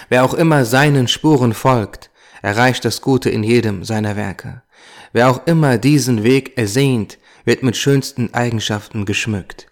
Wer 0.09 0.25
auch 0.25 0.35
immer 0.35 0.65
seinen 0.65 1.09
Spuren 1.09 1.55
folgt, 1.55 2.10
erreicht 2.43 2.85
das 2.85 3.01
Gute 3.01 3.31
in 3.31 3.43
jedem 3.43 3.85
seiner 3.85 4.17
Werke. 4.17 4.63
Wer 5.13 5.31
auch 5.31 5.47
immer 5.47 5.79
diesen 5.79 6.23
Weg 6.23 6.57
ersehnt, 6.57 7.19
wird 7.45 7.63
mit 7.63 7.77
schönsten 7.77 8.33
Eigenschaften 8.35 9.05
geschmückt. 9.05 9.67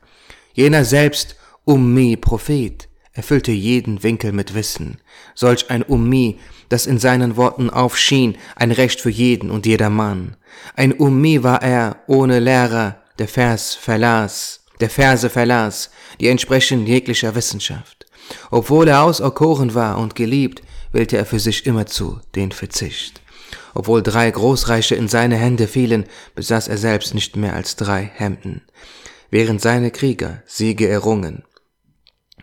Jener 0.52 0.84
selbst 0.84 1.37
Ummi 1.64 2.16
Prophet 2.16 2.88
erfüllte 3.12 3.52
jeden 3.52 4.02
Winkel 4.02 4.32
mit 4.32 4.54
Wissen. 4.54 4.98
Solch 5.34 5.70
ein 5.70 5.82
Ummi, 5.82 6.38
das 6.68 6.87
in 6.87 6.98
seinen 6.98 7.37
Worten 7.37 7.70
aufschien, 7.70 8.37
ein 8.56 8.70
Recht 8.70 9.00
für 9.00 9.10
jeden 9.10 9.50
und 9.50 9.66
jedermann. 9.66 10.37
Ein 10.76 10.92
Ummi 10.92 11.42
war 11.42 11.62
er, 11.62 11.96
ohne 12.06 12.38
Lehrer, 12.38 13.02
der 13.18 13.28
Vers 13.28 13.75
verlas, 13.75 14.60
der 14.80 14.90
Verse 14.90 15.28
verlas, 15.28 15.90
die 16.20 16.28
entsprechen 16.28 16.87
jeglicher 16.87 17.34
Wissenschaft. 17.34 18.06
Obwohl 18.50 18.88
er 18.88 19.02
auserkoren 19.02 19.75
war 19.75 19.98
und 19.98 20.14
geliebt, 20.14 20.62
wählte 20.92 21.16
er 21.16 21.26
für 21.26 21.40
sich 21.40 21.66
immerzu 21.66 22.21
den 22.35 22.52
Verzicht. 22.52 23.21
Obwohl 23.75 24.02
drei 24.02 24.30
Großreiche 24.30 24.95
in 24.95 25.09
seine 25.09 25.37
Hände 25.37 25.68
fielen, 25.68 26.07
besaß 26.35 26.68
er 26.68 26.78
selbst 26.78 27.14
nicht 27.14 27.37
mehr 27.37 27.54
als 27.54 27.76
drei 27.76 28.11
Hemden. 28.14 28.62
Während 29.30 29.61
seine 29.61 29.90
Krieger 29.90 30.42
Siege 30.47 30.88
errungen, 30.88 31.45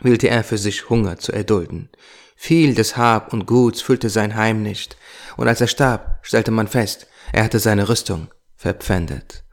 wählte 0.02 0.30
er 0.30 0.44
für 0.44 0.58
sich 0.58 0.90
Hunger 0.90 1.18
zu 1.18 1.32
erdulden. 1.32 1.90
Viel 2.36 2.76
des 2.76 2.98
Hab 2.98 3.34
und 3.34 3.46
Guts 3.46 3.82
füllte 3.82 4.10
sein 4.10 4.36
Heim 4.36 4.62
nicht, 4.62 4.98
und 5.38 5.48
als 5.48 5.62
er 5.62 5.68
starb, 5.68 6.20
stellte 6.22 6.52
man 6.52 6.68
fest, 6.68 7.08
er 7.32 7.44
hatte 7.44 7.60
seine 7.60 7.90
Rüstung 7.90 8.28
verpfändet. 8.56 9.44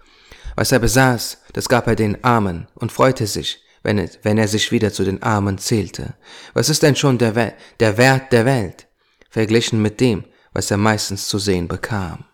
Was 0.56 0.72
er 0.72 0.78
besaß, 0.78 1.38
das 1.54 1.68
gab 1.68 1.86
er 1.86 1.96
den 1.96 2.22
Armen 2.22 2.68
und 2.74 2.92
freute 2.92 3.26
sich, 3.26 3.61
wenn, 3.82 3.98
es, 3.98 4.18
wenn 4.22 4.38
er 4.38 4.48
sich 4.48 4.72
wieder 4.72 4.92
zu 4.92 5.04
den 5.04 5.22
Armen 5.22 5.58
zählte. 5.58 6.14
Was 6.54 6.68
ist 6.68 6.82
denn 6.82 6.96
schon 6.96 7.18
der, 7.18 7.34
We 7.34 7.52
der 7.80 7.98
Wert 7.98 8.32
der 8.32 8.44
Welt, 8.44 8.86
verglichen 9.30 9.82
mit 9.82 10.00
dem, 10.00 10.24
was 10.52 10.70
er 10.70 10.76
meistens 10.76 11.28
zu 11.28 11.38
sehen 11.38 11.68
bekam? 11.68 12.24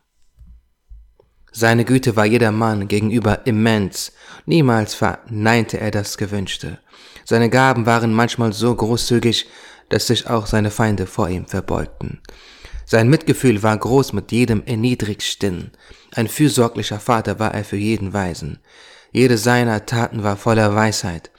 Seine 1.50 1.84
Güte 1.84 2.14
war 2.14 2.26
jedermann 2.26 2.88
gegenüber 2.88 3.46
immens, 3.46 4.12
niemals 4.46 4.94
verneinte 4.94 5.80
er 5.80 5.90
das 5.90 6.18
Gewünschte. 6.18 6.78
Seine 7.24 7.50
Gaben 7.50 7.86
waren 7.86 8.12
manchmal 8.12 8.52
so 8.52 8.74
großzügig, 8.74 9.46
dass 9.88 10.06
sich 10.06 10.28
auch 10.28 10.46
seine 10.46 10.70
Feinde 10.70 11.06
vor 11.06 11.28
ihm 11.28 11.46
verbeugten. 11.46 12.20
Sein 12.84 13.08
Mitgefühl 13.08 13.62
war 13.62 13.76
groß 13.76 14.12
mit 14.12 14.32
jedem 14.32 14.64
Erniedrigsten. 14.64 15.72
Ein 16.14 16.28
fürsorglicher 16.28 17.00
Vater 17.00 17.38
war 17.38 17.54
er 17.54 17.64
für 17.64 17.76
jeden 17.76 18.12
Weisen. 18.12 18.60
Jede 19.10 19.38
seiner 19.38 19.84
Taten 19.86 20.22
war 20.22 20.36
voller 20.36 20.74
Weisheit 20.74 21.30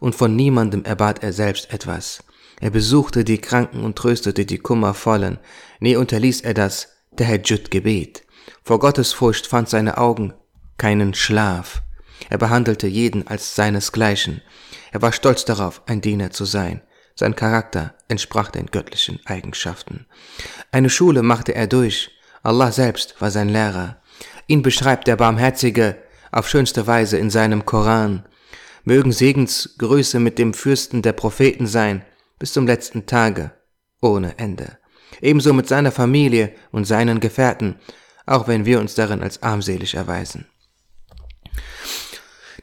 und 0.00 0.14
von 0.14 0.34
niemandem 0.34 0.84
erbat 0.84 1.22
er 1.22 1.32
selbst 1.32 1.72
etwas. 1.72 2.22
Er 2.60 2.70
besuchte 2.70 3.24
die 3.24 3.38
Kranken 3.38 3.84
und 3.84 3.96
tröstete 3.96 4.44
die 4.44 4.58
Kummervollen, 4.58 5.38
nie 5.80 5.96
unterließ 5.96 6.40
er 6.40 6.54
das 6.54 6.88
Tahajjud-Gebet. 7.16 8.24
Vor 8.64 8.78
Gottes 8.78 9.12
Furcht 9.12 9.46
fand 9.46 9.68
seine 9.68 9.98
Augen 9.98 10.34
keinen 10.76 11.14
Schlaf. 11.14 11.82
Er 12.30 12.38
behandelte 12.38 12.86
jeden 12.86 13.26
als 13.26 13.54
seinesgleichen. 13.54 14.42
Er 14.92 15.02
war 15.02 15.12
stolz 15.12 15.44
darauf, 15.44 15.82
ein 15.86 16.00
Diener 16.00 16.30
zu 16.30 16.44
sein. 16.44 16.82
Sein 17.14 17.34
Charakter 17.34 17.94
entsprach 18.08 18.50
den 18.50 18.66
göttlichen 18.66 19.20
Eigenschaften. 19.26 20.06
Eine 20.70 20.90
Schule 20.90 21.22
machte 21.22 21.54
er 21.54 21.66
durch. 21.66 22.10
Allah 22.42 22.70
selbst 22.70 23.20
war 23.20 23.30
sein 23.30 23.48
Lehrer. 23.48 24.00
Ihn 24.46 24.62
beschreibt 24.62 25.06
der 25.06 25.16
Barmherzige 25.16 25.96
auf 26.30 26.48
schönste 26.48 26.86
Weise 26.86 27.18
in 27.18 27.30
seinem 27.30 27.66
Koran. 27.66 28.24
Mögen 28.84 29.12
Segensgrüße 29.12 30.20
mit 30.20 30.38
dem 30.38 30.54
Fürsten 30.54 31.02
der 31.02 31.12
Propheten 31.12 31.66
sein, 31.66 32.04
bis 32.38 32.52
zum 32.52 32.66
letzten 32.66 33.06
Tage, 33.06 33.52
ohne 34.00 34.38
Ende. 34.38 34.78
Ebenso 35.20 35.52
mit 35.52 35.68
seiner 35.68 35.92
Familie 35.92 36.52
und 36.70 36.84
seinen 36.84 37.20
Gefährten, 37.20 37.76
auch 38.26 38.46
wenn 38.46 38.64
wir 38.64 38.80
uns 38.80 38.94
darin 38.94 39.22
als 39.22 39.42
armselig 39.42 39.94
erweisen. 39.94 40.46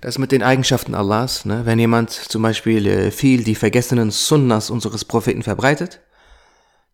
Das 0.01 0.17
mit 0.17 0.31
den 0.31 0.43
Eigenschaften 0.43 0.93
Allahs, 0.93 1.45
ne? 1.45 1.65
wenn 1.65 1.79
jemand 1.79 2.12
zum 2.12 2.41
Beispiel 2.41 2.86
äh, 2.86 3.12
viel 3.12 3.43
die 3.43 3.55
vergessenen 3.55 4.12
Sunnas 4.12 4.69
unseres 4.69 5.03
Propheten 5.05 5.41
verbreitet, 5.41 6.01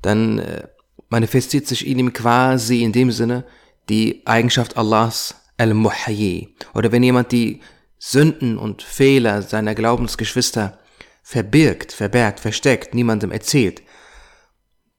dann 0.01 0.39
äh, 0.39 0.67
manifestiert 1.09 1.67
sich 1.67 1.85
in 1.85 1.99
ihm 1.99 2.13
quasi 2.13 2.83
in 2.83 2.93
dem 2.93 3.11
Sinne 3.11 3.43
die 3.89 4.25
Eigenschaft 4.25 4.77
Allahs 4.77 5.35
Al-Muhayyi. 5.57 6.55
Oder 6.73 6.91
wenn 6.91 7.03
jemand 7.03 7.31
die 7.31 7.61
Sünden 8.03 8.57
und 8.57 8.81
Fehler 8.81 9.43
seiner 9.43 9.75
Glaubensgeschwister 9.75 10.79
verbirgt, 11.21 11.91
verbergt, 11.91 12.39
versteckt, 12.39 12.95
niemandem 12.95 13.31
erzählt, 13.31 13.83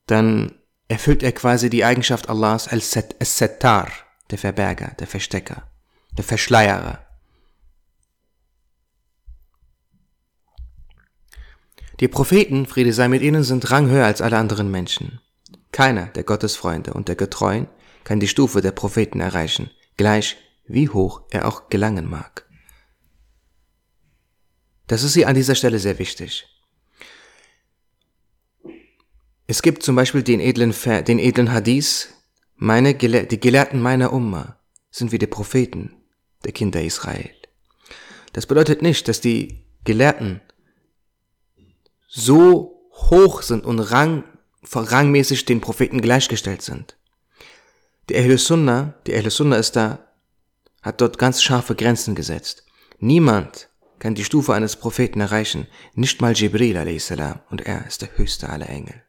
dann 0.07 0.55
erfüllt 0.87 1.25
er 1.25 1.33
quasi 1.33 1.69
die 1.69 1.85
Eigenschaft 1.85 2.29
Allahs 2.29 2.69
als 2.69 2.93
Settar, 2.93 3.89
der 4.31 4.39
Verberger, 4.39 4.93
der 5.01 5.09
Verstecker, 5.09 5.69
der 6.17 6.23
Verschleierer. 6.23 7.05
Die 11.99 12.09
Propheten, 12.09 12.67
Friede 12.67 12.93
sei 12.93 13.09
mit 13.09 13.23
ihnen, 13.23 13.43
sind 13.43 13.69
ranghöher 13.73 14.07
als 14.07 14.23
alle 14.23 14.39
anderen 14.39 14.71
Menschen. 14.71 15.21
Keiner 15.73 16.07
der 16.07 16.23
Gottesfreunde 16.23 16.95
und 16.95 17.09
der 17.09 17.17
Getreuen 17.17 17.67
kann 18.05 18.21
die 18.21 18.29
Stufe 18.29 18.61
der 18.61 18.73
Propheten 18.73 19.19
erreichen, 19.19 19.73
gleich 19.97 20.37
wie 20.67 20.89
hoch 20.89 21.23
er 21.31 21.49
auch 21.49 21.69
gelangen 21.69 22.09
mag. 22.09 22.47
Das 24.87 25.03
ist 25.03 25.15
hier 25.15 25.29
an 25.29 25.35
dieser 25.35 25.55
Stelle 25.55 25.79
sehr 25.79 25.99
wichtig. 25.99 26.47
Es 29.47 29.63
gibt 29.63 29.83
zum 29.83 29.97
Beispiel 29.97 30.23
den 30.23 30.41
edlen, 30.41 30.75
den 31.07 31.19
edlen 31.19 31.53
Hadith, 31.53 32.09
meine, 32.57 32.95
die 32.95 33.41
Gelehrten 33.41 33.81
meiner 33.81 34.13
Umma 34.13 34.59
sind 34.91 35.13
wie 35.13 35.19
die 35.19 35.27
Propheten 35.27 35.97
der 36.45 36.53
Kinder 36.53 36.83
Israel. 36.83 37.31
Das 38.33 38.47
bedeutet 38.47 38.83
nicht, 38.83 39.09
dass 39.09 39.21
die 39.21 39.65
Gelehrten 39.85 40.41
so 42.09 42.89
hoch 42.93 43.43
sind 43.43 43.65
und 43.65 43.81
rang, 43.81 44.25
rangmäßig 44.73 45.45
den 45.45 45.61
Propheten 45.61 46.01
gleichgestellt 46.01 46.63
sind. 46.63 46.97
Die 48.09 48.17
Ahl 48.17 48.39
Sunnah, 48.39 48.95
die 49.07 49.15
Ahl 49.15 49.31
Sunnah 49.31 49.57
ist 49.57 49.77
da, 49.77 50.07
hat 50.83 51.01
dort 51.01 51.19
ganz 51.19 51.43
scharfe 51.43 51.75
Grenzen 51.75 52.15
gesetzt. 52.15 52.65
Niemand 52.99 53.69
kann 54.03 54.17
die 54.17 54.25
Stufe 54.25 54.53
eines 54.53 54.75
Propheten 54.75 55.21
erreichen, 55.21 55.69
nicht 55.95 56.21
mal 56.21 56.33
Jibril 56.33 56.77
a.s. 56.77 57.13
und 57.51 57.61
er 57.61 57.87
ist 57.87 58.03
der 58.03 58.09
höchste 58.17 58.49
aller 58.49 58.69
Engel. 58.69 59.01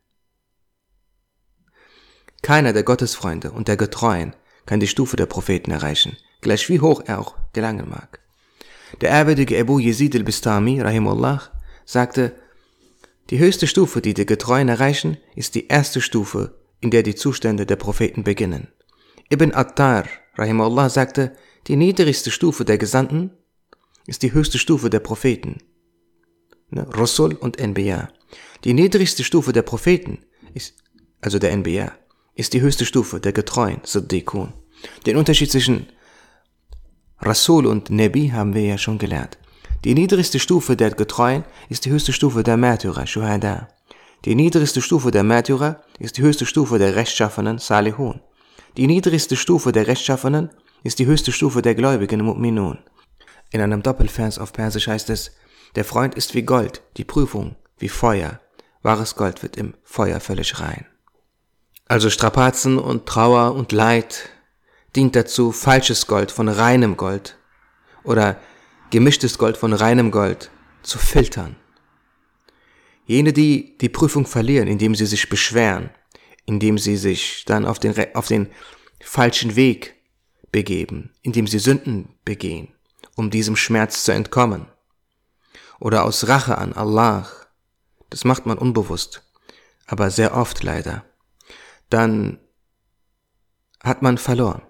Keiner 2.44 2.74
der 2.74 2.84
Gottesfreunde 2.84 3.52
und 3.52 3.68
der 3.68 3.76
Getreuen 3.76 4.36
kann 4.68 4.80
die 4.80 4.88
Stufe 4.88 5.18
der 5.18 5.26
Propheten 5.26 5.72
erreichen, 5.72 6.16
gleich 6.42 6.70
wie 6.70 6.80
hoch 6.80 7.02
er 7.08 7.18
auch 7.20 7.34
gelangen 7.54 7.90
mag. 7.90 8.20
Der 9.02 9.10
ehrwürdige 9.10 9.60
Abu 9.60 9.80
Yazid 9.80 10.16
al-Bistami, 10.16 10.80
rahimullah, 10.80 11.42
sagte, 11.86 12.36
die 13.32 13.40
höchste 13.40 13.66
Stufe, 13.66 14.00
die 14.00 14.14
die 14.14 14.28
Getreuen 14.28 14.70
erreichen, 14.70 15.18
ist 15.36 15.56
die 15.56 15.70
erste 15.70 16.02
Stufe, 16.02 16.60
in 16.82 16.92
der 16.92 17.02
die 17.02 17.16
Zustände 17.16 17.66
der 17.66 17.78
Propheten 17.78 18.24
beginnen. 18.24 18.68
Ibn 19.32 19.56
Attar, 19.56 20.04
rahimullah, 20.36 20.90
sagte, 20.90 21.36
die 21.66 21.78
niedrigste 21.78 22.30
Stufe 22.30 22.64
der 22.64 22.78
Gesandten 22.78 23.32
ist 24.06 24.24
die 24.24 24.34
höchste 24.34 24.58
Stufe 24.58 24.90
der 24.90 25.00
Propheten. 25.00 25.60
Ne? 26.70 26.86
Rasul 26.90 27.34
und 27.36 27.60
NBA. 27.60 28.10
Die 28.64 28.74
niedrigste 28.74 29.24
Stufe 29.24 29.54
der 29.54 29.62
Propheten 29.62 30.20
ist, 30.54 30.76
also 31.22 31.40
der 31.40 31.56
NBA, 31.56 31.92
ist 32.36 32.54
die 32.54 32.62
höchste 32.62 32.86
Stufe 32.86 33.20
der 33.20 33.34
Getreuen, 33.34 33.82
Siddiqun. 33.84 34.54
Den 35.06 35.18
Unterschied 35.18 35.52
zwischen 35.52 35.88
Rasul 37.20 37.66
und 37.68 37.90
Nabi 37.90 38.30
haben 38.30 38.54
wir 38.54 38.64
ja 38.64 38.78
schon 38.78 38.98
gelernt. 38.98 39.38
Die 39.84 39.94
niedrigste 39.94 40.40
Stufe 40.40 40.76
der 40.76 40.92
Getreuen 40.92 41.44
ist 41.70 41.86
die 41.86 41.92
höchste 41.92 42.14
Stufe 42.14 42.44
der 42.44 42.58
Märtyrer, 42.58 43.06
Shuhada. 43.06 43.68
Die 44.26 44.36
niedrigste 44.36 44.82
Stufe 44.82 45.12
der 45.12 45.24
Märtyrer 45.24 45.84
ist 46.00 46.18
die 46.18 46.22
höchste 46.22 46.46
Stufe 46.46 46.80
der 46.80 46.96
Rechtschaffenen, 46.96 47.60
Salihun. 47.60 48.22
Die 48.78 48.88
niedrigste 48.88 49.36
Stufe 49.36 49.72
der 49.72 49.88
Rechtschaffenen 49.88 50.50
ist 50.84 51.00
die 51.00 51.06
höchste 51.06 51.32
Stufe 51.32 51.62
der 51.62 51.76
Gläubigen, 51.76 52.22
Mu'minun. 52.22 52.78
In 53.54 53.62
einem 53.62 53.84
Doppelvers 53.84 54.40
auf 54.40 54.52
Persisch 54.52 54.88
heißt 54.88 55.12
es, 55.12 55.32
der 55.76 55.86
Freund 55.86 56.16
ist 56.16 56.34
wie 56.34 56.42
Gold, 56.42 56.82
die 56.98 57.04
Prüfung 57.04 57.56
wie 57.78 57.88
Feuer. 57.88 58.40
Wahres 58.82 59.16
Gold 59.16 59.44
wird 59.44 59.58
im 59.58 59.76
Feuer 59.84 60.20
völlig 60.20 60.60
rein. 60.60 60.88
Also 61.88 62.10
Strapazen 62.10 62.80
und 62.80 63.06
Trauer 63.06 63.54
und 63.54 63.72
Leid 63.72 64.30
dient 64.96 65.16
dazu, 65.16 65.52
falsches 65.52 66.08
Gold 66.08 66.32
von 66.32 66.50
reinem 66.50 66.98
Gold 66.98 67.38
oder 68.04 68.40
gemischtes 68.90 69.38
Gold 69.38 69.56
von 69.56 69.74
reinem 69.74 70.10
Gold 70.10 70.50
zu 70.82 70.98
filtern. 70.98 71.56
Jene, 73.06 73.34
die 73.34 73.78
die 73.78 73.90
Prüfung 73.90 74.26
verlieren, 74.26 74.68
indem 74.68 74.96
sie 74.96 75.06
sich 75.06 75.30
beschweren, 75.30 75.92
indem 76.48 76.80
sie 76.80 76.98
sich 76.98 77.46
dann 77.46 77.68
auf 77.68 77.78
den, 77.78 77.94
auf 78.16 78.28
den 78.28 78.50
falschen 79.00 79.56
Weg 79.56 79.94
begeben, 80.52 81.12
indem 81.22 81.46
sie 81.46 81.60
Sünden 81.60 82.16
begehen, 82.26 82.73
um 83.16 83.30
diesem 83.30 83.56
Schmerz 83.56 84.04
zu 84.04 84.12
entkommen. 84.12 84.68
Oder 85.80 86.04
aus 86.04 86.28
Rache 86.28 86.58
an 86.58 86.74
Allah. 86.74 87.30
Das 88.10 88.24
macht 88.24 88.46
man 88.46 88.58
unbewusst, 88.58 89.24
aber 89.86 90.12
sehr 90.12 90.36
oft 90.36 90.64
leider. 90.64 91.04
Dann 91.90 92.40
hat 93.82 94.02
man 94.02 94.18
verloren. 94.18 94.62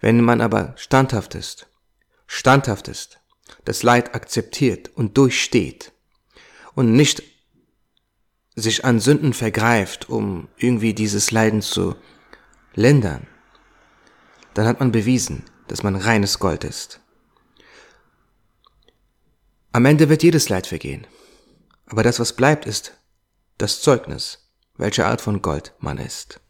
Wenn 0.00 0.20
man 0.20 0.40
aber 0.40 0.74
standhaft 0.76 1.34
ist, 1.34 1.68
standhaft 2.26 2.88
ist, 2.88 3.20
das 3.64 3.82
Leid 3.82 4.14
akzeptiert 4.14 4.90
und 4.94 5.16
durchsteht 5.16 5.92
und 6.74 6.92
nicht 6.92 7.22
sich 8.54 8.84
an 8.84 9.00
Sünden 9.00 9.32
vergreift, 9.32 10.08
um 10.08 10.48
irgendwie 10.56 10.92
dieses 10.92 11.30
Leiden 11.30 11.62
zu 11.62 11.94
lindern, 12.74 13.26
dann 14.54 14.66
hat 14.66 14.80
man 14.80 14.92
bewiesen, 14.92 15.44
dass 15.68 15.82
man 15.82 15.96
reines 15.96 16.38
Gold 16.38 16.64
ist. 16.64 17.01
Am 19.74 19.86
Ende 19.86 20.08
wird 20.10 20.22
jedes 20.22 20.50
Leid 20.50 20.66
vergehen. 20.66 21.06
Aber 21.86 22.02
das, 22.02 22.20
was 22.20 22.34
bleibt, 22.34 22.66
ist 22.66 22.92
das 23.56 23.80
Zeugnis, 23.80 24.50
welche 24.76 25.06
Art 25.06 25.20
von 25.20 25.40
Gold 25.40 25.72
man 25.78 25.98
ist. 25.98 26.40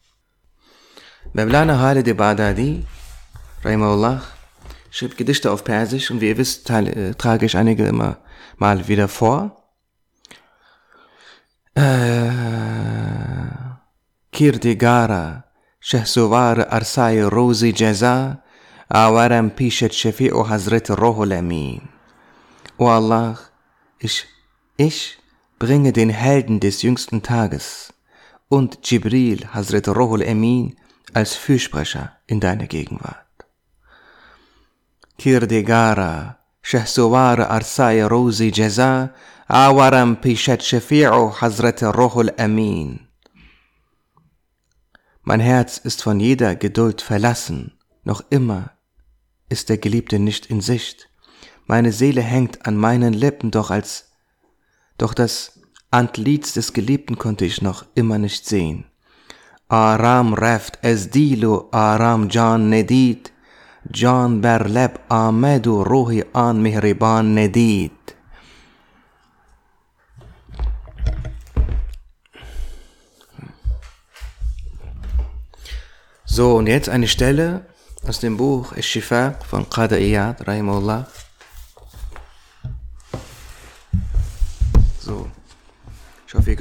Mevlana 1.33 1.79
Halid 1.79 2.17
Badadi, 2.17 2.85
Rahimahullah, 3.63 4.23
schrieb 4.91 5.17
Gedichte 5.17 5.53
auf 5.53 5.63
Persisch 5.63 6.11
und 6.11 6.21
wie 6.21 6.29
ihr 6.29 6.37
wisst, 6.37 6.69
äh, 6.71 7.15
trage 7.15 7.47
ich 7.47 7.57
einige 7.57 7.87
immer 7.87 8.19
mal 8.57 8.89
wieder 8.89 9.07
vor. 9.07 9.57
Äh, 11.75 12.31
Kirdigara, 14.33 15.45
Shehsuvar 15.79 16.73
Arsai 16.73 17.25
Rosi 17.25 17.73
Jaza, 17.73 18.43
Awaram 18.89 19.51
Pishet 19.53 19.93
Shafi'u 19.93 20.49
Hazrat 20.49 20.91
Rohul 20.91 21.33
Amin. 21.33 21.92
O 22.83 22.89
Allah, 22.89 23.39
ich, 24.01 24.27
ich 24.77 25.17
bringe 25.61 25.93
den 25.93 26.11
Helden 26.11 26.59
des 26.59 26.83
jüngsten 26.83 27.23
Tages 27.23 27.95
und 28.49 28.71
Jibril 28.83 29.47
Hazrat 29.55 29.87
Rohul 29.87 30.23
Emin 30.23 30.75
als 31.15 31.37
Fürsprecher 31.37 32.17
in 32.27 32.41
deine 32.41 32.67
Gegenwart. 32.67 33.37
Kirdegara, 35.17 36.39
Shahsuwar 36.61 37.49
Arsai 37.49 38.05
Rosi 38.05 38.51
Jaza, 38.51 39.15
Awaram 39.47 40.21
Pishat 40.21 40.63
Shafi'u 40.63 41.41
Hazrat 41.41 41.85
Rohul 41.85 42.33
Amin. 42.37 43.07
Mein 45.23 45.39
Herz 45.39 45.79
ist 45.79 46.03
von 46.03 46.19
jeder 46.19 46.57
Geduld 46.57 47.01
verlassen, 47.01 47.79
noch 48.03 48.25
immer 48.31 48.73
ist 49.49 49.69
der 49.69 49.79
Geliebte 49.79 50.19
nicht 50.19 50.47
in 50.47 50.61
Sicht, 50.61 51.12
meine 51.73 51.91
Seele 51.91 52.21
hängt 52.21 52.67
an 52.67 52.77
meinen 52.77 53.15
Lippen, 53.15 53.51
doch 53.51 53.71
als, 53.71 54.13
doch 54.99 55.15
das 55.15 55.59
Antlitz 55.91 56.53
des 56.53 56.75
Geliebten 56.75 57.17
konnte 57.17 57.47
ich 57.47 57.63
noch 57.63 57.87
immer 57.95 58.19
nicht 58.19 58.47
sehen. 58.47 58.85
Aram 59.69 60.35
reft 60.35 60.81
es 60.83 61.09
dilo, 61.09 61.71
Aram 61.71 62.29
Jan 62.29 62.69
nedid, 62.69 63.33
Jan 63.91 64.43
berleb 64.43 65.01
Amedu 65.09 65.83
Ruhi 65.83 66.23
an 66.35 66.61
Mihriban 66.61 67.33
nedid. 67.33 68.17
So, 76.27 76.57
und 76.57 76.67
jetzt 76.67 76.91
eine 76.91 77.09
Stelle 77.09 77.65
aus 78.07 78.21
dem 78.21 78.37
Buch 78.37 78.75
Esh-Shifa 78.77 79.37
von 79.49 79.71
Qada 79.71 79.97
Rahimullah. 80.39 81.09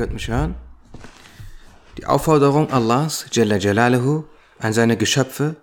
Könnt 0.02 0.14
mich 0.14 0.30
hören. 0.30 0.56
Die 2.00 2.08
Aufforderung 2.08 2.72
Allahs, 2.72 3.28
Jalla 3.34 3.58
Jalaluhu, 3.58 4.24
an 4.58 4.74
seine 4.74 4.98
Geschöpfe, 4.98 5.58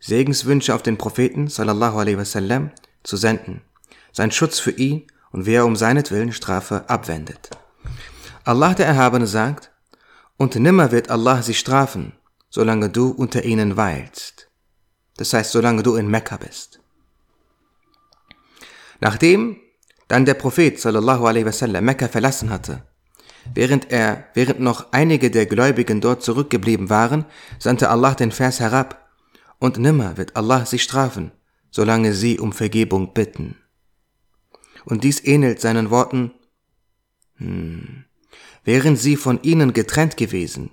Segenswünsche 0.00 0.74
auf 0.74 0.82
den 0.82 0.98
Propheten, 0.98 1.46
sallallahu 1.46 1.96
alaihi 1.96 2.18
wasallam, 2.18 2.72
zu 3.04 3.16
senden. 3.16 3.62
Sein 4.10 4.32
Schutz 4.32 4.58
für 4.58 4.72
ihn 4.72 5.06
und 5.30 5.46
wer 5.46 5.64
um 5.64 5.76
seinetwillen 5.76 6.32
Strafe 6.32 6.90
abwendet. 6.90 7.50
Allah 8.42 8.74
der 8.74 8.86
Erhabene 8.86 9.28
sagt, 9.28 9.70
und 10.36 10.56
nimmer 10.56 10.90
wird 10.90 11.08
Allah 11.08 11.42
sie 11.42 11.54
strafen, 11.54 12.12
solange 12.50 12.90
du 12.90 13.10
unter 13.10 13.44
ihnen 13.44 13.76
weilst. 13.76 14.50
Das 15.16 15.32
heißt, 15.32 15.52
solange 15.52 15.84
du 15.84 15.94
in 15.94 16.10
Mekka 16.10 16.38
bist. 16.38 16.80
Nachdem 18.98 19.60
dann 20.08 20.24
der 20.24 20.34
Prophet 20.34 20.80
sallallahu 20.80 21.24
alaihi 21.24 21.46
wasallam 21.46 21.84
Mekka 21.84 22.08
verlassen 22.08 22.50
hatte, 22.50 22.82
während 23.54 23.90
er, 23.90 24.24
während 24.34 24.60
noch 24.60 24.92
einige 24.92 25.30
der 25.30 25.46
Gläubigen 25.46 26.00
dort 26.00 26.22
zurückgeblieben 26.22 26.90
waren, 26.90 27.24
sandte 27.58 27.90
Allah 27.90 28.14
den 28.14 28.32
Vers 28.32 28.60
herab, 28.60 29.06
und 29.58 29.78
nimmer 29.78 30.16
wird 30.16 30.36
Allah 30.36 30.66
sie 30.66 30.78
strafen, 30.78 31.32
solange 31.70 32.12
sie 32.12 32.38
um 32.38 32.52
Vergebung 32.52 33.14
bitten. 33.14 33.56
Und 34.84 35.02
dies 35.04 35.24
ähnelt 35.24 35.60
seinen 35.60 35.90
Worten, 35.90 36.32
hm, 37.36 38.04
wären 38.64 38.96
sie 38.96 39.16
von 39.16 39.42
ihnen 39.42 39.72
getrennt 39.72 40.16
gewesen, 40.16 40.70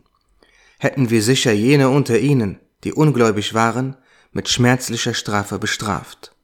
hätten 0.80 1.10
wir 1.10 1.22
sicher 1.22 1.52
jene 1.54 1.90
unter 1.90 2.20
ihnen, 2.20 2.60
die 2.84 2.94
ungläubig 2.94 3.54
waren, 3.54 3.96
mit 4.32 4.50
schmerzlicher 4.50 5.14
Strafe 5.14 5.60
bestraft. 5.60 6.36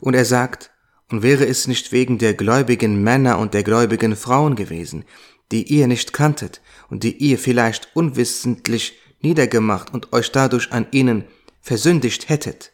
Und 0.00 0.14
er 0.14 0.24
sagt, 0.24 0.70
und 1.10 1.22
wäre 1.22 1.46
es 1.46 1.66
nicht 1.66 1.92
wegen 1.92 2.18
der 2.18 2.34
gläubigen 2.34 3.02
Männer 3.02 3.38
und 3.38 3.54
der 3.54 3.64
gläubigen 3.64 4.16
Frauen 4.16 4.54
gewesen, 4.54 5.04
die 5.52 5.64
ihr 5.64 5.86
nicht 5.86 6.12
kanntet 6.12 6.60
und 6.88 7.02
die 7.02 7.16
ihr 7.16 7.38
vielleicht 7.38 7.94
unwissentlich 7.94 8.98
niedergemacht 9.20 9.92
und 9.92 10.12
euch 10.12 10.32
dadurch 10.32 10.72
an 10.72 10.86
ihnen 10.90 11.24
versündigt 11.60 12.28
hättet, 12.28 12.72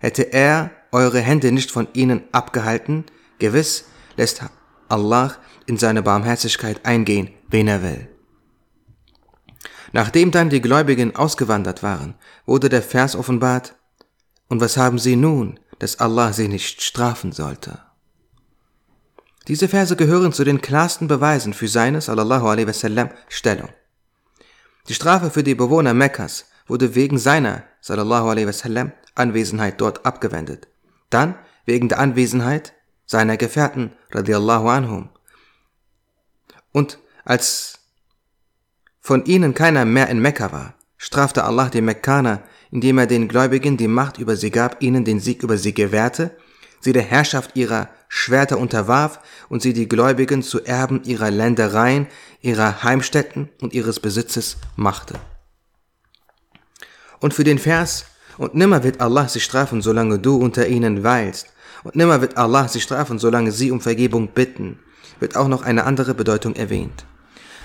hätte 0.00 0.32
er 0.32 0.70
eure 0.92 1.20
Hände 1.20 1.52
nicht 1.52 1.70
von 1.70 1.88
ihnen 1.92 2.22
abgehalten, 2.32 3.04
gewiss 3.38 3.84
lässt 4.16 4.42
Allah 4.88 5.36
in 5.66 5.76
seine 5.76 6.02
Barmherzigkeit 6.02 6.84
eingehen, 6.84 7.30
wen 7.48 7.68
er 7.68 7.82
will. 7.82 8.08
Nachdem 9.92 10.30
dann 10.30 10.50
die 10.50 10.60
Gläubigen 10.60 11.16
ausgewandert 11.16 11.82
waren, 11.82 12.14
wurde 12.46 12.68
der 12.68 12.82
Vers 12.82 13.16
offenbart, 13.16 13.74
und 14.48 14.60
was 14.60 14.76
haben 14.76 14.98
sie 14.98 15.16
nun, 15.16 15.60
dass 15.78 16.00
Allah 16.00 16.32
sie 16.32 16.48
nicht 16.48 16.82
strafen 16.82 17.32
sollte? 17.32 17.80
Diese 19.48 19.66
Verse 19.66 19.96
gehören 19.96 20.32
zu 20.34 20.44
den 20.44 20.60
klarsten 20.60 21.08
Beweisen 21.08 21.54
für 21.54 21.68
seine, 21.68 22.02
sallallahu 22.02 22.46
alaihi 22.46 22.66
wasallam, 22.66 23.08
Stellung. 23.28 23.70
Die 24.88 24.94
Strafe 24.94 25.30
für 25.30 25.42
die 25.42 25.54
Bewohner 25.54 25.94
Mekkas 25.94 26.46
wurde 26.66 26.94
wegen 26.94 27.18
seiner, 27.18 27.64
sallallahu 27.80 28.28
alaihi 28.28 28.46
wasallam, 28.46 28.92
Anwesenheit 29.14 29.80
dort 29.80 30.04
abgewendet. 30.04 30.68
Dann 31.08 31.34
wegen 31.64 31.88
der 31.88 31.98
Anwesenheit 31.98 32.74
seiner 33.06 33.38
Gefährten, 33.38 33.92
radiallahu 34.10 34.68
anhum. 34.68 35.08
Und 36.72 36.98
als 37.24 37.78
von 39.00 39.24
ihnen 39.24 39.54
keiner 39.54 39.86
mehr 39.86 40.08
in 40.08 40.20
Mekka 40.20 40.52
war, 40.52 40.74
strafte 40.98 41.44
Allah 41.44 41.70
die 41.70 41.80
Mekkaner, 41.80 42.42
indem 42.70 42.98
er 42.98 43.06
den 43.06 43.28
Gläubigen 43.28 43.78
die 43.78 43.88
Macht 43.88 44.18
über 44.18 44.36
sie 44.36 44.50
gab, 44.50 44.82
ihnen 44.82 45.06
den 45.06 45.20
Sieg 45.20 45.42
über 45.42 45.56
sie 45.56 45.72
gewährte, 45.72 46.36
sie 46.80 46.92
der 46.92 47.02
Herrschaft 47.02 47.56
ihrer 47.56 47.88
Schwerter 48.08 48.58
unterwarf 48.58 49.20
und 49.48 49.62
sie 49.62 49.72
die 49.72 49.88
Gläubigen 49.88 50.42
zu 50.42 50.64
Erben 50.64 51.02
ihrer 51.04 51.30
Ländereien, 51.30 52.06
ihrer 52.40 52.82
Heimstätten 52.82 53.50
und 53.60 53.74
ihres 53.74 54.00
Besitzes 54.00 54.56
machte. 54.76 55.14
Und 57.20 57.34
für 57.34 57.44
den 57.44 57.58
Vers, 57.58 58.06
und 58.38 58.54
nimmer 58.54 58.84
wird 58.84 59.00
Allah 59.00 59.28
sie 59.28 59.40
strafen, 59.40 59.82
solange 59.82 60.18
du 60.18 60.36
unter 60.36 60.66
ihnen 60.68 61.04
weilst, 61.04 61.48
und 61.84 61.96
nimmer 61.96 62.20
wird 62.20 62.36
Allah 62.36 62.68
sie 62.68 62.80
strafen, 62.80 63.18
solange 63.18 63.52
sie 63.52 63.70
um 63.70 63.80
Vergebung 63.80 64.28
bitten, 64.28 64.78
wird 65.20 65.36
auch 65.36 65.48
noch 65.48 65.62
eine 65.62 65.84
andere 65.84 66.14
Bedeutung 66.14 66.54
erwähnt. 66.54 67.04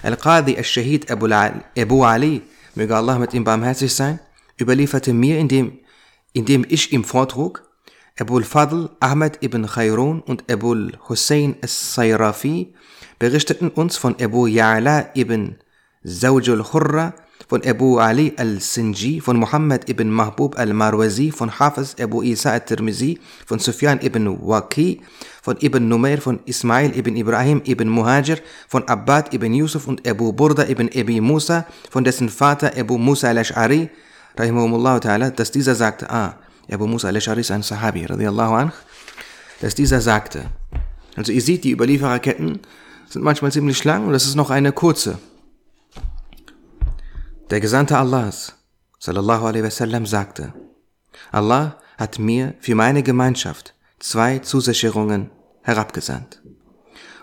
Al-Qadi 0.02 0.58
al-Shahid 0.58 1.10
Abu 1.10 2.04
Ali, 2.04 2.42
möge 2.76 2.96
Allah 2.96 3.20
mit 3.20 3.34
ihm 3.34 3.44
barmherzig 3.44 3.94
sein, 3.94 4.20
überlieferte 4.60 5.14
mir, 5.14 5.38
indem, 5.38 5.80
indem 6.34 6.66
ich 6.68 6.92
ihm 6.92 7.04
vortrug, 7.04 7.64
Abu 8.20 8.38
al-Fadl, 8.38 8.90
Ahmed 9.00 9.40
ibn 9.42 9.66
Khayrun 9.66 10.22
und 10.22 10.46
Abu 10.46 10.74
al-Hussein 10.74 11.56
al-Sayrafi 11.64 12.72
berichteten 13.18 13.70
uns 13.70 13.98
von 13.98 14.14
Abu 14.22 14.46
Ya'la 14.46 15.10
ibn 15.16 15.56
Zawj 16.06 16.50
al-Khurra, 16.52 17.16
von 17.50 17.66
Abu 17.66 17.98
Ali 17.98 18.34
al-Sinji, 18.38 19.20
von 19.20 19.38
Muhammad 19.38 19.90
ibn 19.90 20.12
Mahbub 20.14 20.60
al-Marwazi, 20.60 21.32
von 21.32 21.50
Hafiz 21.58 21.96
Abu 22.00 22.22
Isa 22.22 22.52
al-Tirmizi, 22.52 23.18
von 23.48 23.58
Sufyan 23.58 23.98
ibn 24.06 24.30
Waqi, 24.46 25.02
von 25.42 25.58
Ibn 25.58 25.82
Numair, 25.88 26.22
von 26.22 26.40
Ismail 26.46 26.96
ibn 26.96 27.18
Ibrahim 27.18 27.64
ibn 27.66 27.90
Muhajir, 27.90 28.38
von 28.68 28.88
Abbad 28.88 29.34
ibn 29.34 29.56
Yusuf 29.56 29.88
und 29.88 30.08
Abu 30.08 30.32
Burda 30.34 30.70
ibn 30.70 30.88
Abi 30.94 31.20
Musa, 31.20 31.66
von 31.90 32.04
dessen 32.04 32.30
Vater 32.30 32.78
Abu 32.78 33.00
Musa 33.00 33.30
al-Ash'ari, 33.30 33.90
rahimahumullah 34.38 35.00
ta'ala, 35.02 35.32
dass 35.32 35.50
dieser 35.50 35.74
sagte, 35.74 36.10
ah, 36.12 36.38
Abu 36.72 36.88
Musa 36.88 37.10
al-Ash'ari 37.10 37.40
ist 37.40 37.52
ein 37.52 37.64
Sahabi, 37.64 38.06
radiallahu 38.06 38.54
anh, 38.54 38.72
dass 39.62 39.76
dieser 39.76 40.02
sagte, 40.02 40.46
also 41.16 41.32
ihr 41.32 41.42
seht, 41.42 41.64
die 41.64 41.72
Überliefererketten 41.72 42.60
sind 43.10 43.22
manchmal 43.22 43.52
ziemlich 43.52 43.84
lang 43.84 44.08
und 44.08 44.14
das 44.14 44.26
ist 44.26 44.36
noch 44.36 44.50
eine 44.50 44.72
kurze. 44.72 45.20
Der 47.50 47.60
Gesandte 47.60 47.98
Allahs, 47.98 48.56
sallallahu 49.00 49.46
alaihi 49.46 49.64
wasallam, 49.66 50.06
sagte, 50.06 50.54
Allah 51.32 51.78
hat 51.98 52.18
mir 52.18 52.56
für 52.60 52.76
meine 52.76 53.04
Gemeinschaft 53.04 53.76
zwei 54.00 54.40
Zusicherungen 54.40 55.30
herabgesandt. 55.62 56.42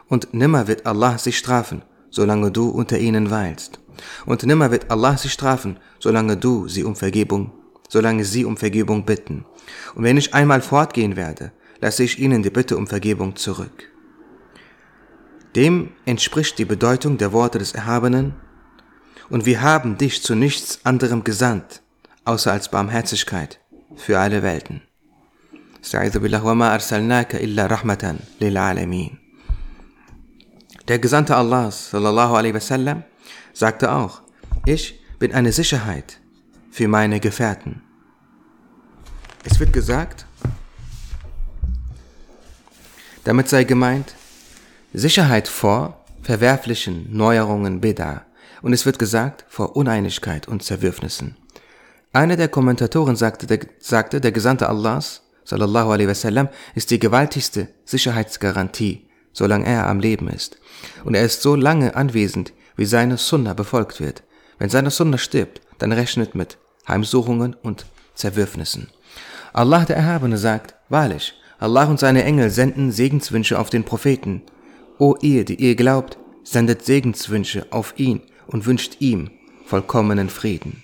Und 0.09 0.35
nimmer 0.35 0.69
wird 0.69 0.87
Allah 0.87 1.19
sich 1.19 1.39
strafen, 1.39 1.83
solange 2.11 2.51
du 2.51 2.69
unter 2.69 2.99
ihnen 2.99 3.31
weilst. 3.31 3.81
Und 4.27 4.45
nimmer 4.45 4.71
wird 4.71 4.91
Allah 4.91 5.17
sich 5.17 5.33
strafen, 5.33 5.79
solange 5.99 6.37
du 6.37 6.69
sie 6.69 6.85
um 6.85 6.97
Vergebung, 6.97 7.53
solange 7.91 8.25
sie 8.25 8.45
um 8.47 8.57
Vergebung 8.57 9.05
bitten. 9.05 9.45
Und 9.95 10.05
wenn 10.05 10.17
ich 10.17 10.33
einmal 10.33 10.63
fortgehen 10.63 11.17
werde, 11.17 11.53
lasse 11.81 12.05
ich 12.05 12.19
ihnen 12.19 12.43
die 12.43 12.51
Bitte 12.51 12.77
um 12.77 12.87
Vergebung 12.87 13.37
zurück. 13.37 13.91
Dem 15.57 15.91
entspricht 16.07 16.59
die 16.59 16.65
Bedeutung 16.65 17.19
der 17.19 17.33
Worte 17.33 17.59
des 17.59 17.73
Erhabenen, 17.73 18.35
und 19.29 19.47
wir 19.47 19.63
haben 19.63 19.97
dich 19.97 20.23
zu 20.23 20.35
nichts 20.35 20.81
anderem 20.85 21.23
gesandt, 21.23 21.83
außer 22.25 22.51
als 22.53 22.71
Barmherzigkeit 22.71 23.61
für 23.97 24.19
alle 24.19 24.43
Welten. 24.43 24.83
Der 30.89 30.99
Gesandte 30.99 31.37
Allahs, 31.37 31.91
sallallahu 31.91 32.35
alaihi 32.35 32.55
wasallam, 32.55 33.05
sagte 33.53 33.93
auch, 33.93 34.23
ich 34.67 35.01
bin 35.19 35.33
eine 35.33 35.53
Sicherheit 35.53 36.20
für 36.71 36.89
meine 36.89 37.21
Gefährten. 37.21 37.83
Es 39.45 39.59
wird 39.59 39.73
gesagt, 39.73 40.27
damit 43.25 43.49
sei 43.49 43.65
gemeint, 43.65 44.15
Sicherheit 44.93 45.49
vor 45.49 46.05
verwerflichen 46.23 47.15
Neuerungen 47.17 47.81
Beda 47.81 48.27
und 48.63 48.73
es 48.73 48.87
wird 48.87 48.99
gesagt 48.99 49.45
vor 49.49 49.77
Uneinigkeit 49.77 50.49
und 50.49 50.63
Zerwürfnissen. 50.63 51.37
Einer 52.13 52.37
der 52.37 52.49
Kommentatoren 52.49 53.17
sagte, 53.17 53.47
der, 53.47 53.61
sagte, 53.79 54.21
der 54.21 54.33
Gesandte 54.33 54.69
Allahs, 54.69 55.23
sallallahu 55.45 55.91
alaihi 55.91 56.09
wasallam, 56.09 56.49
ist 56.75 56.91
die 56.91 56.99
gewaltigste 56.99 57.69
Sicherheitsgarantie, 57.85 59.09
solange 59.33 59.67
er 59.67 59.87
am 59.87 60.01
Leben 60.01 60.29
ist. 60.29 60.59
Und 61.05 61.15
er 61.15 61.25
ist 61.25 61.43
so 61.43 61.55
lange 61.55 61.95
anwesend, 61.95 62.53
wie 62.77 62.85
seine 62.85 63.17
Sunna 63.17 63.55
befolgt 63.55 64.01
wird. 64.01 64.25
Wenn 64.59 64.71
seine 64.71 64.91
Sunna 64.91 65.19
stirbt, 65.19 65.61
dann 65.79 65.93
rechnet 65.93 66.35
mit 66.35 66.59
Heimsuchungen 66.89 67.55
und 67.55 67.87
Zerwürfnissen. 68.15 68.89
Allah 69.53 69.85
der 69.85 69.97
Erhabene 69.97 70.39
sagt, 70.39 70.75
wahrlich, 70.89 71.35
Allah 71.59 71.85
und 71.85 72.01
seine 72.01 72.25
Engel 72.25 72.51
senden 72.51 72.93
Segenswünsche 72.93 73.59
auf 73.59 73.71
den 73.71 73.85
Propheten. 73.85 74.43
O 74.99 75.17
ihr, 75.21 75.45
die 75.45 75.57
ihr 75.57 75.75
glaubt, 75.75 76.19
sendet 76.45 76.85
Segenswünsche 76.85 77.67
auf 77.71 77.95
ihn 77.97 78.21
und 78.47 78.67
wünscht 78.67 78.97
ihm 79.01 79.31
vollkommenen 79.67 80.29
Frieden. 80.29 80.83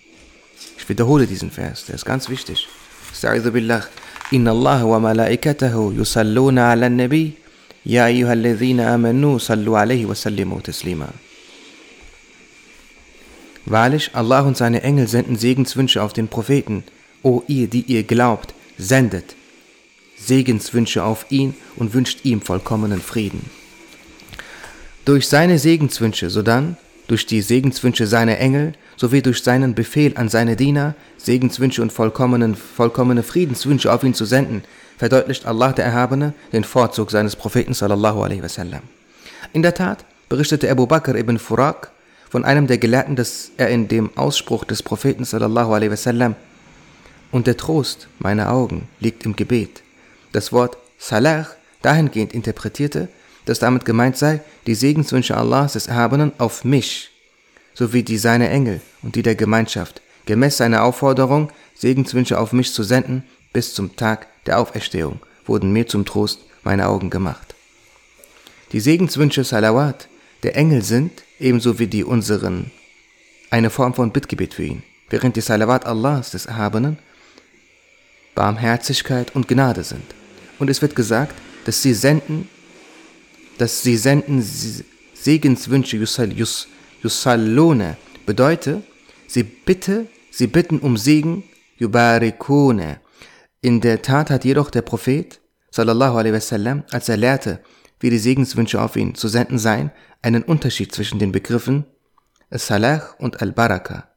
Ich 0.78 0.88
wiederhole 0.88 1.26
diesen 1.26 1.50
Vers, 1.50 1.87
der 1.87 1.94
ist 1.94 2.04
ganz 2.04 2.28
wichtig. 2.28 2.68
Sta'idhu 3.14 3.50
billah. 3.50 3.85
Inna 4.30 4.50
Allah 4.50 4.85
wa 4.85 5.00
malaikatahu 5.00 5.92
yusalluna 5.92 6.70
ala 6.70 6.88
nabi. 6.88 7.37
Ya 7.85 8.04
ayyuhalladhina 8.04 8.92
amanu 8.92 9.38
sallu 9.38 9.76
alayhi 9.76 10.09
wa 10.09 10.14
sallimu 10.14 10.61
taslima. 10.61 11.09
Wahrlich, 13.66 14.11
Allah 14.14 14.40
und 14.40 14.57
seine 14.57 14.83
Engel 14.83 15.09
senden 15.09 15.37
Segenswünsche 15.37 16.02
auf 16.02 16.12
den 16.12 16.29
Propheten. 16.29 16.85
O 17.22 17.42
ihr, 17.48 17.68
die 17.68 17.83
ihr 17.83 18.05
glaubt, 18.05 18.55
sendet 18.79 19.35
Segenswünsche 20.16 21.05
auf 21.05 21.26
ihn 21.31 21.55
und 21.76 21.92
wünscht 21.92 22.24
ihm 22.24 22.40
vollkommenen 22.40 23.00
Frieden. 23.00 23.50
Durch 25.05 25.29
seine 25.29 25.59
Segenswünsche 25.59 26.31
sodann 26.31 26.76
durch 27.07 27.26
die 27.26 27.42
Segenswünsche 27.42 28.07
seiner 28.07 28.38
Engel 28.38 28.72
sowie 28.96 29.22
durch 29.22 29.42
seinen 29.42 29.74
Befehl 29.74 30.16
an 30.16 30.29
seine 30.29 30.57
Diener, 30.57 30.94
Segenswünsche 31.18 31.83
und 31.83 31.92
vollkommenen, 31.92 32.57
vollkommene 32.57 33.22
Friedenswünsche 33.22 33.92
auf 33.92 34.02
ihn 34.02 34.14
zu 34.14 34.24
senden, 34.24 34.64
verdeutlicht 34.98 35.46
Allah 35.46 35.72
der 35.72 35.85
Erhabene 35.85 36.33
den 36.52 36.64
Vorzug 36.64 37.11
seines 37.11 37.37
Propheten 37.37 37.74
sallallahu 37.74 38.22
alaihi 38.22 38.42
wasallam. 38.42 38.83
In 39.52 39.62
der 39.62 39.74
Tat 39.74 40.05
berichtete 40.29 40.70
Abu 40.70 40.87
Bakr 40.87 41.14
ibn 41.14 41.38
Furak 41.38 41.92
von 42.28 42.44
einem 42.44 42.66
der 42.66 42.78
Gelehrten, 42.78 43.16
dass 43.16 43.50
er 43.56 43.68
in 43.68 43.88
dem 43.88 44.16
Ausspruch 44.16 44.64
des 44.64 44.82
Propheten 44.82 45.24
sallallahu 45.24 45.72
alaihi 45.72 45.90
wasallam 45.90 46.34
und 47.30 47.46
der 47.46 47.56
Trost 47.56 48.08
meiner 48.18 48.52
Augen 48.52 48.88
liegt 49.00 49.24
im 49.24 49.36
Gebet, 49.36 49.82
das 50.32 50.52
Wort 50.52 50.76
Salah 50.98 51.46
dahingehend 51.82 52.32
interpretierte, 52.32 53.08
dass 53.44 53.58
damit 53.58 53.84
gemeint 53.84 54.16
sei, 54.16 54.40
die 54.66 54.74
Segenswünsche 54.74 55.36
Allahs 55.36 55.74
des 55.74 55.86
Erhabenen 55.86 56.32
auf 56.38 56.64
mich, 56.64 57.10
sowie 57.74 58.02
die 58.02 58.18
seiner 58.18 58.50
Engel 58.50 58.80
und 59.02 59.14
die 59.14 59.22
der 59.22 59.34
Gemeinschaft, 59.34 60.02
gemäß 60.26 60.56
seiner 60.56 60.82
Aufforderung, 60.82 61.50
Segenswünsche 61.74 62.38
auf 62.38 62.52
mich 62.52 62.72
zu 62.72 62.82
senden, 62.82 63.22
bis 63.52 63.74
zum 63.74 63.96
Tag 63.96 64.26
der 64.46 64.58
Auferstehung, 64.58 65.20
wurden 65.44 65.72
mir 65.72 65.86
zum 65.86 66.04
Trost 66.04 66.40
meine 66.64 66.88
Augen 66.88 67.10
gemacht. 67.10 67.54
Die 68.72 68.80
Segenswünsche 68.80 69.44
Salawat 69.44 70.08
der 70.42 70.56
Engel 70.56 70.82
sind, 70.82 71.22
ebenso 71.38 71.79
wie 71.79 71.87
die 71.87 72.05
unseren, 72.05 72.70
eine 73.51 73.70
Form 73.70 73.94
von 73.94 74.12
Bittgebet 74.12 74.55
für 74.55 74.64
ihn, 74.64 74.83
während 75.11 75.37
die 75.37 75.40
Salawat 75.40 75.87
Allahs 75.87 76.31
des 76.31 76.46
Erhabenen 76.46 76.99
Barmherzigkeit 78.35 79.35
und 79.35 79.49
Gnade 79.49 79.83
sind. 79.83 80.05
Und 80.59 80.68
es 80.68 80.83
wird 80.83 80.94
gesagt, 80.94 81.35
dass 81.64 81.83
sie 81.83 81.94
senden 81.94 82.49
dass 83.59 83.83
sie 83.83 83.96
senden 83.96 84.44
Segenswünsche 85.14 85.96
Yusallone 87.03 87.96
bedeutet, 88.27 88.85
sie 89.27 89.42
bitte, 89.42 90.07
sie 90.31 90.46
bitten 90.46 90.79
um 90.79 90.96
Segen 90.96 91.44
Yubarikone. 91.79 93.01
In 93.61 93.81
der 93.81 94.03
Tat 94.03 94.31
hat 94.31 94.44
jedoch 94.44 94.70
der 94.70 94.83
Prophet 94.83 95.40
sallallahu 95.70 96.16
alaihi 96.16 96.35
wasallam, 96.35 96.85
als 96.90 97.09
er 97.09 97.16
lehrte, 97.16 97.61
wie 98.01 98.11
die 98.11 98.18
Segenswünsche 98.18 98.81
auf 98.81 98.96
ihn 98.96 99.14
zu 99.14 99.29
senden 99.29 99.59
seien, 99.59 99.90
einen 100.22 100.42
Unterschied 100.42 100.92
zwischen 100.92 101.18
den 101.18 101.33
Begriffen 101.33 101.87
Salah 102.50 103.02
und 103.18 103.42
Al-Baraka, 103.42 104.09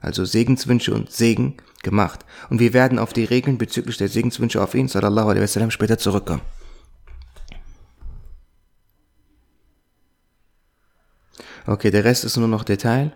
also 0.00 0.24
Segenswünsche 0.24 0.92
und 0.92 1.10
Segen, 1.10 1.56
gemacht. 1.82 2.24
Und 2.50 2.58
wir 2.58 2.72
werden 2.72 2.98
auf 2.98 3.12
die 3.12 3.24
Regeln 3.24 3.58
bezüglich 3.58 3.96
der 3.96 4.08
Segenswünsche 4.08 4.60
auf 4.60 4.74
ihn 4.74 4.88
sallallahu 4.88 5.28
alaihi 5.28 5.42
wasallam 5.42 5.70
später 5.70 5.98
zurückkommen. 5.98 6.42
Okay, 11.66 11.90
der 11.90 12.04
Rest 12.04 12.24
ist 12.24 12.36
nur 12.36 12.48
noch 12.48 12.64
Detail. 12.64 13.12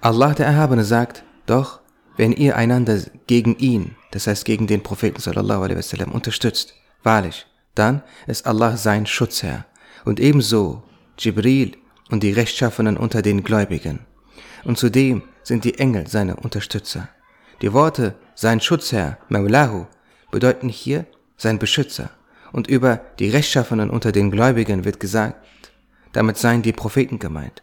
Allah 0.00 0.34
der 0.34 0.46
Erhabene 0.46 0.84
sagt, 0.84 1.24
doch, 1.46 1.80
wenn 2.16 2.32
ihr 2.32 2.56
einander 2.56 2.98
gegen 3.26 3.56
ihn, 3.56 3.96
das 4.12 4.26
heißt 4.26 4.44
gegen 4.44 4.66
den 4.66 4.82
Propheten 4.82 5.20
sallallahu 5.20 5.62
alaihi 5.62 5.78
wasallam, 5.78 6.12
unterstützt, 6.12 6.74
wahrlich, 7.02 7.46
dann 7.74 8.02
ist 8.26 8.46
Allah 8.46 8.76
sein 8.76 9.06
Schutzherr 9.06 9.66
und 10.04 10.20
ebenso 10.20 10.82
Jibril 11.18 11.76
und 12.10 12.22
die 12.22 12.32
Rechtschaffenen 12.32 12.96
unter 12.96 13.22
den 13.22 13.44
Gläubigen. 13.44 14.00
Und 14.64 14.78
zudem 14.78 15.22
sind 15.42 15.64
die 15.64 15.78
Engel 15.78 16.06
seine 16.06 16.36
Unterstützer. 16.36 17.08
Die 17.62 17.72
Worte 17.72 18.14
sein 18.34 18.60
Schutzherr, 18.60 19.18
Maulahu, 19.28 19.86
bedeuten 20.30 20.68
hier 20.68 21.06
sein 21.36 21.58
Beschützer. 21.58 22.10
Und 22.52 22.66
über 22.66 23.00
die 23.18 23.28
Rechtschaffenen 23.28 23.90
unter 23.90 24.12
den 24.12 24.30
Gläubigen 24.30 24.84
wird 24.84 25.00
gesagt, 25.00 25.36
damit 26.12 26.38
seien 26.38 26.62
die 26.62 26.72
Propheten 26.72 27.18
gemeint. 27.18 27.62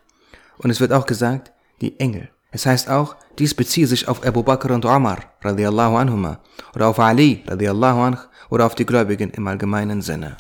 Und 0.58 0.69
es 0.69 0.80
wird 0.80 0.93
auch 0.93 1.06
gesagt, 1.06 1.51
die 1.82 1.99
Engel. 1.99 2.30
Es 2.51 2.65
heißt 2.65 2.89
auch, 2.89 3.15
dies 3.39 3.54
beziehe 3.56 3.88
sich 3.88 4.08
auf 4.08 4.25
Abu 4.25 4.43
Bakr 4.43 4.71
und 4.71 4.86
Umar 4.86 5.19
radiallahu 5.41 5.95
anhuma 5.95 6.39
oder 6.75 6.88
auf 6.89 6.99
Ali 6.99 7.43
radiallahu 7.47 8.01
anh 8.01 8.17
oder 8.49 8.65
auf 8.65 8.75
die 8.75 8.86
Gläubigen 8.86 9.32
im 9.32 9.47
allgemeinen 9.47 10.01
Sinne. 10.01 10.36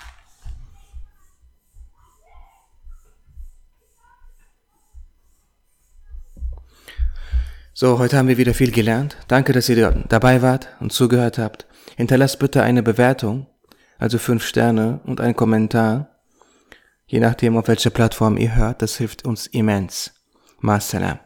So, 7.81 7.97
heute 7.97 8.15
haben 8.15 8.27
wir 8.27 8.37
wieder 8.37 8.53
viel 8.53 8.69
gelernt. 8.69 9.17
Danke, 9.27 9.53
dass 9.53 9.67
ihr 9.67 10.05
dabei 10.07 10.43
wart 10.43 10.67
und 10.81 10.93
zugehört 10.93 11.39
habt. 11.39 11.65
Hinterlasst 11.97 12.37
bitte 12.37 12.61
eine 12.61 12.83
Bewertung, 12.83 13.47
also 13.97 14.19
fünf 14.19 14.45
Sterne 14.45 14.99
und 15.03 15.19
einen 15.19 15.35
Kommentar, 15.35 16.21
je 17.07 17.19
nachdem 17.19 17.57
auf 17.57 17.67
welcher 17.67 17.89
Plattform 17.89 18.37
ihr 18.37 18.53
hört, 18.53 18.83
das 18.83 18.97
hilft 18.97 19.25
uns 19.25 19.47
immens. 19.47 20.13
Masalam. 20.59 21.17